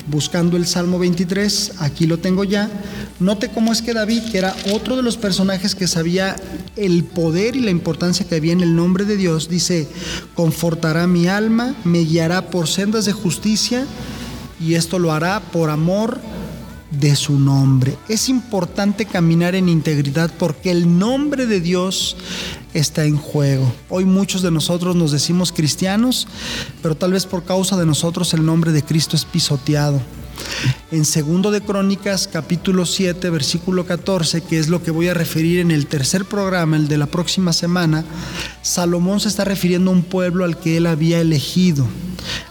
buscando 0.07 0.55
el 0.55 0.65
Salmo 0.65 0.99
23, 0.99 1.73
aquí 1.79 2.07
lo 2.07 2.19
tengo 2.19 2.45
ya. 2.45 2.69
Note 3.19 3.49
cómo 3.49 3.73
es 3.73 3.81
que 3.81 3.93
David, 3.93 4.23
que 4.31 4.37
era 4.37 4.55
otro 4.73 4.95
de 4.95 5.03
los 5.03 5.17
personajes 5.17 5.75
que 5.75 5.87
sabía 5.87 6.37
el 6.77 7.03
poder 7.03 7.57
y 7.57 7.61
la 7.61 7.71
importancia 7.71 8.25
que 8.25 8.35
había 8.35 8.53
en 8.53 8.61
el 8.61 8.75
nombre 8.75 9.03
de 9.03 9.17
Dios, 9.17 9.49
dice, 9.49 9.87
confortará 10.33 11.07
mi 11.07 11.27
alma, 11.27 11.75
me 11.83 11.99
guiará 11.99 12.49
por 12.49 12.69
sendas 12.69 13.03
de 13.03 13.11
justicia, 13.11 13.85
y 14.61 14.75
esto 14.75 14.97
lo 14.97 15.11
hará 15.11 15.41
por 15.41 15.69
amor 15.69 16.19
de 16.91 17.15
su 17.15 17.37
nombre. 17.39 17.97
Es 18.07 18.29
importante 18.29 19.05
caminar 19.05 19.55
en 19.55 19.69
integridad 19.69 20.31
porque 20.37 20.71
el 20.71 20.97
nombre 20.97 21.45
de 21.45 21.59
Dios 21.59 22.15
está 22.73 23.05
en 23.05 23.17
juego. 23.17 23.71
Hoy 23.89 24.05
muchos 24.05 24.41
de 24.41 24.51
nosotros 24.51 24.95
nos 24.95 25.11
decimos 25.11 25.51
cristianos, 25.51 26.27
pero 26.81 26.95
tal 26.95 27.13
vez 27.13 27.25
por 27.25 27.43
causa 27.43 27.77
de 27.77 27.85
nosotros 27.85 28.33
el 28.33 28.45
nombre 28.45 28.71
de 28.71 28.83
Cristo 28.83 29.15
es 29.15 29.25
pisoteado. 29.25 30.01
En 30.91 31.03
segundo 31.03 31.51
de 31.51 31.61
Crónicas, 31.61 32.29
capítulo 32.31 32.85
7, 32.85 33.29
versículo 33.29 33.85
14, 33.85 34.41
que 34.41 34.57
es 34.57 34.69
lo 34.69 34.81
que 34.81 34.91
voy 34.91 35.09
a 35.09 35.13
referir 35.13 35.59
en 35.59 35.71
el 35.71 35.87
tercer 35.87 36.25
programa, 36.25 36.77
el 36.77 36.87
de 36.87 36.97
la 36.97 37.07
próxima 37.07 37.51
semana, 37.51 38.05
Salomón 38.61 39.19
se 39.19 39.27
está 39.27 39.43
refiriendo 39.43 39.91
a 39.91 39.93
un 39.93 40.03
pueblo 40.03 40.45
al 40.45 40.57
que 40.57 40.77
él 40.77 40.87
había 40.87 41.19
elegido. 41.19 41.85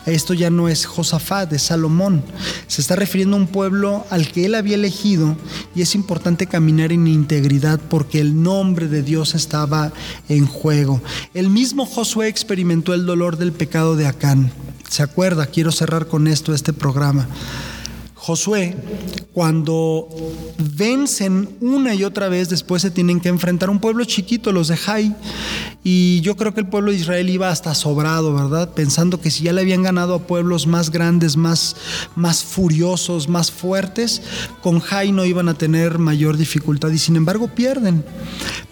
Esto 0.07 0.35
ya 0.35 0.51
no 0.51 0.69
es 0.69 0.87
Josafat, 0.87 1.53
es 1.53 1.63
Salomón. 1.63 2.23
Se 2.67 2.81
está 2.81 2.95
refiriendo 2.95 3.37
a 3.37 3.41
un 3.41 3.47
pueblo 3.47 4.07
al 4.11 4.31
que 4.31 4.47
él 4.47 4.55
había 4.55 4.77
elegido 4.77 5.37
y 5.75 5.83
es 5.83 5.95
importante 5.95 6.47
caminar 6.47 6.93
en 6.93 7.09
integridad 7.09 7.81
porque 7.89 8.21
el 8.21 8.43
nombre 8.43 8.89
de 8.89 9.03
Dios 9.03 9.35
estaba 9.35 9.93
en 10.29 10.47
juego. 10.47 11.03
El 11.35 11.51
mismo 11.51 11.87
Josué 11.87 12.29
experimentó 12.29 12.95
el 12.95 13.07
dolor 13.07 13.37
del 13.37 13.53
pecado 13.53 13.97
de 13.97 14.07
Acán. 14.07 14.53
¿Se 14.89 15.03
acuerda? 15.03 15.47
Quiero 15.47 15.73
cerrar 15.73 16.07
con 16.07 16.29
esto 16.29 16.55
este 16.55 16.73
programa. 16.73 17.27
Josué, 18.27 18.75
cuando 19.33 20.09
vencen 20.59 21.49
una 21.61 21.95
y 21.95 22.03
otra 22.03 22.29
vez, 22.29 22.49
después 22.49 22.83
se 22.83 22.91
tienen 22.91 23.21
que 23.21 23.29
enfrentar 23.29 23.69
a 23.69 23.73
un 23.73 23.79
pueblo 23.79 24.05
chiquito, 24.05 24.51
los 24.51 24.67
de 24.67 24.77
Jai, 24.77 25.15
y 25.89 26.21
yo 26.23 26.35
creo 26.35 26.53
que 26.53 26.59
el 26.59 26.67
pueblo 26.67 26.91
de 26.91 26.97
Israel 26.97 27.31
iba 27.31 27.49
hasta 27.49 27.73
sobrado, 27.73 28.35
¿verdad? 28.35 28.71
Pensando 28.75 29.21
que 29.21 29.31
si 29.31 29.45
ya 29.45 29.53
le 29.53 29.61
habían 29.61 29.85
ganado 29.85 30.17
a 30.17 30.27
pueblos 30.27 30.67
más 30.67 30.91
grandes, 30.91 31.37
más, 31.37 31.77
más 32.17 32.43
furiosos, 32.43 33.29
más 33.29 33.53
fuertes, 33.53 34.21
con 34.65 34.81
Jai 34.81 35.13
no 35.13 35.25
iban 35.25 35.49
a 35.49 35.55
tener 35.55 36.01
mayor 36.01 36.39
dificultad 36.39 36.91
y 36.91 36.99
sin 36.99 37.15
embargo 37.15 37.47
pierden. 37.55 38.05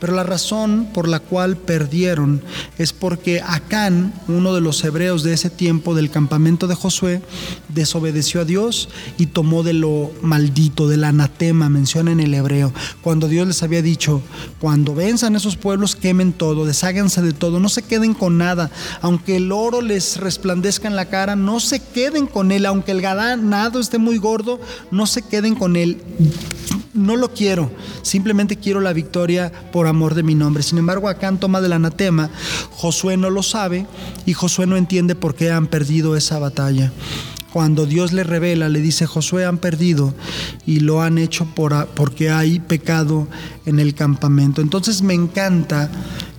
Pero 0.00 0.12
la 0.12 0.24
razón 0.24 0.88
por 0.92 1.06
la 1.06 1.20
cual 1.20 1.56
perdieron 1.56 2.42
es 2.78 2.92
porque 2.92 3.40
Acán, 3.40 4.12
uno 4.26 4.52
de 4.52 4.60
los 4.60 4.82
hebreos 4.82 5.22
de 5.22 5.34
ese 5.34 5.50
tiempo 5.50 5.94
del 5.94 6.10
campamento 6.10 6.66
de 6.66 6.74
Josué, 6.74 7.22
desobedeció 7.68 8.40
a 8.40 8.44
Dios 8.44 8.88
y 9.18 9.26
tomó 9.26 9.62
de 9.62 9.72
lo 9.72 10.10
maldito, 10.20 10.88
del 10.88 11.04
anatema, 11.04 11.68
menciona 11.68 12.10
en 12.10 12.18
el 12.18 12.34
hebreo, 12.34 12.72
cuando 13.02 13.28
Dios 13.28 13.46
les 13.46 13.62
había 13.62 13.82
dicho, 13.82 14.20
cuando 14.58 14.96
venzan 14.96 15.36
esos 15.36 15.56
pueblos, 15.56 15.94
quemen 15.94 16.32
todo, 16.32 16.66
de 17.04 17.32
todo, 17.32 17.60
no 17.60 17.68
se 17.68 17.82
queden 17.82 18.14
con 18.14 18.38
nada, 18.38 18.70
aunque 19.02 19.36
el 19.36 19.52
oro 19.52 19.82
les 19.82 20.16
resplandezca 20.16 20.88
en 20.88 20.96
la 20.96 21.06
cara, 21.06 21.36
no 21.36 21.60
se 21.60 21.80
queden 21.80 22.26
con 22.26 22.50
él, 22.50 22.66
aunque 22.66 22.92
el 22.92 23.02
ganado 23.02 23.78
esté 23.78 23.98
muy 23.98 24.18
gordo, 24.18 24.58
no 24.90 25.06
se 25.06 25.22
queden 25.22 25.54
con 25.54 25.76
él 25.76 26.00
no 26.94 27.16
lo 27.16 27.34
quiero, 27.34 27.70
simplemente 28.02 28.56
quiero 28.56 28.80
la 28.80 28.92
victoria 28.92 29.52
por 29.72 29.88
amor 29.88 30.14
de 30.14 30.22
mi 30.22 30.34
nombre. 30.34 30.62
Sin 30.62 30.78
embargo, 30.78 31.08
Acán 31.08 31.38
toma 31.38 31.60
del 31.60 31.72
anatema, 31.72 32.30
Josué 32.70 33.16
no 33.16 33.30
lo 33.30 33.42
sabe 33.42 33.86
y 34.24 34.32
Josué 34.32 34.66
no 34.66 34.76
entiende 34.76 35.16
por 35.16 35.34
qué 35.34 35.50
han 35.50 35.66
perdido 35.66 36.16
esa 36.16 36.38
batalla. 36.38 36.92
Cuando 37.52 37.86
Dios 37.86 38.12
le 38.12 38.24
revela, 38.24 38.68
le 38.68 38.80
dice, 38.80 39.06
Josué 39.06 39.44
han 39.44 39.58
perdido 39.58 40.12
y 40.66 40.80
lo 40.80 41.02
han 41.02 41.18
hecho 41.18 41.46
por, 41.54 41.86
porque 41.94 42.28
hay 42.28 42.58
pecado 42.58 43.28
en 43.64 43.78
el 43.78 43.94
campamento. 43.94 44.60
Entonces 44.60 45.02
me 45.02 45.14
encanta 45.14 45.88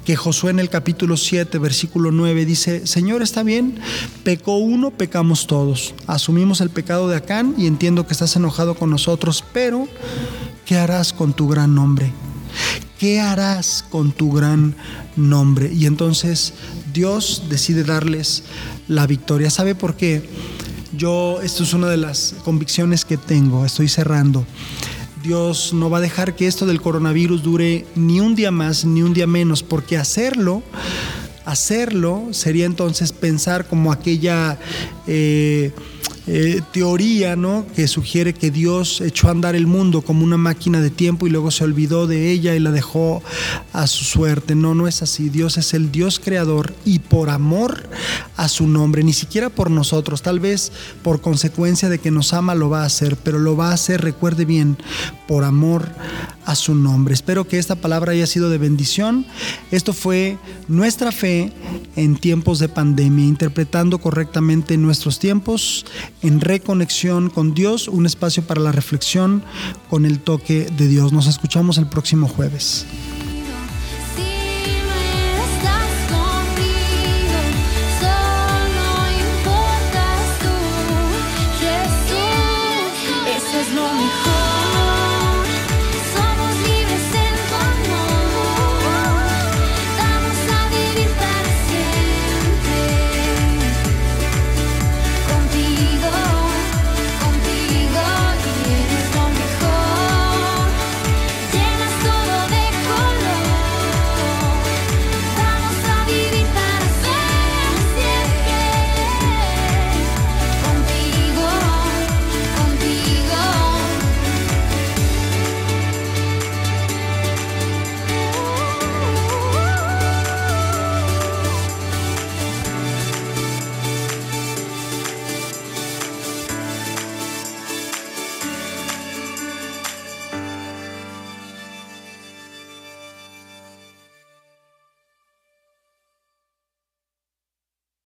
que 0.06 0.16
Josué 0.16 0.52
en 0.52 0.60
el 0.60 0.70
capítulo 0.70 1.18
7, 1.18 1.58
versículo 1.58 2.12
9 2.12 2.46
dice, 2.46 2.86
Señor, 2.86 3.24
está 3.24 3.42
bien, 3.42 3.80
pecó 4.24 4.58
uno, 4.58 4.92
pecamos 4.92 5.48
todos. 5.48 5.96
Asumimos 6.06 6.62
el 6.62 6.70
pecado 6.70 7.10
de 7.10 7.16
Acán 7.18 7.56
y 7.58 7.66
entiendo 7.66 8.06
que 8.06 8.14
estás 8.14 8.36
enojado 8.36 8.76
con 8.76 8.92
nosotros, 8.92 9.44
pero 9.52 9.88
¿qué 10.64 10.78
harás 10.78 11.12
con 11.12 11.34
tu 11.34 11.48
gran 11.48 11.74
nombre? 11.74 12.14
¿Qué 13.00 13.20
harás 13.20 13.84
con 13.90 14.12
tu 14.12 14.32
gran 14.32 14.76
nombre? 15.16 15.74
Y 15.74 15.88
entonces 15.88 16.54
Dios 16.94 17.44
decide 17.50 17.84
darles 17.84 18.44
la 18.88 19.08
victoria. 19.08 19.50
¿Sabe 19.50 19.74
por 19.74 19.98
qué? 19.98 20.30
Yo, 20.96 21.42
esto 21.42 21.64
es 21.64 21.74
una 21.74 21.88
de 21.88 21.98
las 21.98 22.36
convicciones 22.46 23.04
que 23.06 23.18
tengo, 23.18 23.66
estoy 23.66 23.90
cerrando. 23.90 24.46
Dios 25.26 25.74
no 25.74 25.90
va 25.90 25.98
a 25.98 26.02
dejar 26.02 26.36
que 26.36 26.46
esto 26.46 26.68
del 26.68 26.82
coronavirus 26.82 27.42
dure 27.42 27.86
ni 27.96 28.20
un 28.20 28.36
día 28.36 28.52
más 28.52 28.86
ni 28.86 29.02
un 29.02 29.14
día 29.14 29.26
menos, 29.26 29.64
porque 29.64 29.98
hacerlo, 29.98 30.62
hacerlo 31.46 32.28
sería 32.32 32.66
entonces 32.66 33.12
pensar 33.12 33.68
como 33.68 33.92
aquella... 33.92 34.60
Eh, 35.08 35.72
eh, 36.28 36.62
teoría 36.72 37.36
¿no? 37.36 37.68
que 37.76 37.88
sugiere 37.88 38.34
que 38.34 38.50
Dios 38.50 39.02
echó 39.02 39.28
a 39.28 39.32
andar 39.32 39.56
el 39.56 39.68
mundo 39.68 40.02
como 40.02 40.24
una 40.24 40.38
máquina 40.38 40.82
de 40.82 40.90
tiempo 40.90 41.28
y 41.28 41.30
luego 41.30 41.52
se 41.52 41.64
olvidó 41.64 42.08
de 42.08 42.32
ella 42.32 42.56
y 42.56 42.60
la 42.60 42.72
dejó 42.72 43.22
a 43.74 43.86
su 43.86 44.04
suerte. 44.04 44.56
No, 44.56 44.74
no 44.74 44.88
es 44.88 45.02
así. 45.04 45.30
Dios 45.30 45.58
es 45.58 45.74
el 45.74 45.92
Dios 45.92 46.20
creador 46.20 46.74
y 46.84 47.00
por 47.00 47.30
amor 47.30 47.88
a 48.38 48.48
su 48.48 48.68
nombre, 48.68 49.04
ni 49.04 49.14
siquiera 49.14 49.50
por 49.50 49.70
nosotros, 49.70 50.22
tal 50.22 50.40
vez 50.40 50.72
por 51.04 51.22
consecuencia 51.22 51.90
de 51.90 52.00
que 52.00 52.12
nos 52.12 52.34
ama 52.34 52.56
lo 52.56 52.70
va 52.70 52.82
a 52.82 52.86
hacer, 52.86 53.18
pero 53.18 53.40
lo 53.40 53.56
va 53.56 53.70
a 53.70 53.74
hacer, 53.76 54.02
recuerde 54.02 54.46
bien, 54.46 54.78
por 55.28 55.44
amor 55.44 55.90
a 56.46 56.56
su 56.56 56.76
nombre. 56.76 57.14
Espero 57.14 57.48
que 57.48 57.58
esta 57.58 57.76
palabra 57.76 58.12
haya 58.12 58.28
sido 58.28 58.50
de 58.50 58.58
bendición. 58.58 59.26
Esto 59.72 59.94
fue 59.94 60.38
nuestra 60.68 61.12
fe 61.12 61.52
en 61.96 62.16
tiempos 62.16 62.60
de 62.60 62.70
pandemia, 62.70 63.26
interpretando 63.26 63.98
correctamente 64.00 64.78
nuestros 64.78 65.20
tiempos 65.20 65.86
en 66.26 66.42
reconexión 66.42 67.30
con 67.30 67.54
Dios, 67.54 67.88
un 67.88 68.06
espacio 68.06 68.44
para 68.44 68.62
la 68.62 68.72
reflexión 68.72 69.44
con 69.90 70.06
el 70.06 70.20
toque 70.20 70.68
de 70.78 70.88
Dios. 70.88 71.14
Nos 71.14 71.28
escuchamos 71.28 71.78
el 71.78 71.88
próximo 71.88 72.28
jueves. 72.28 72.86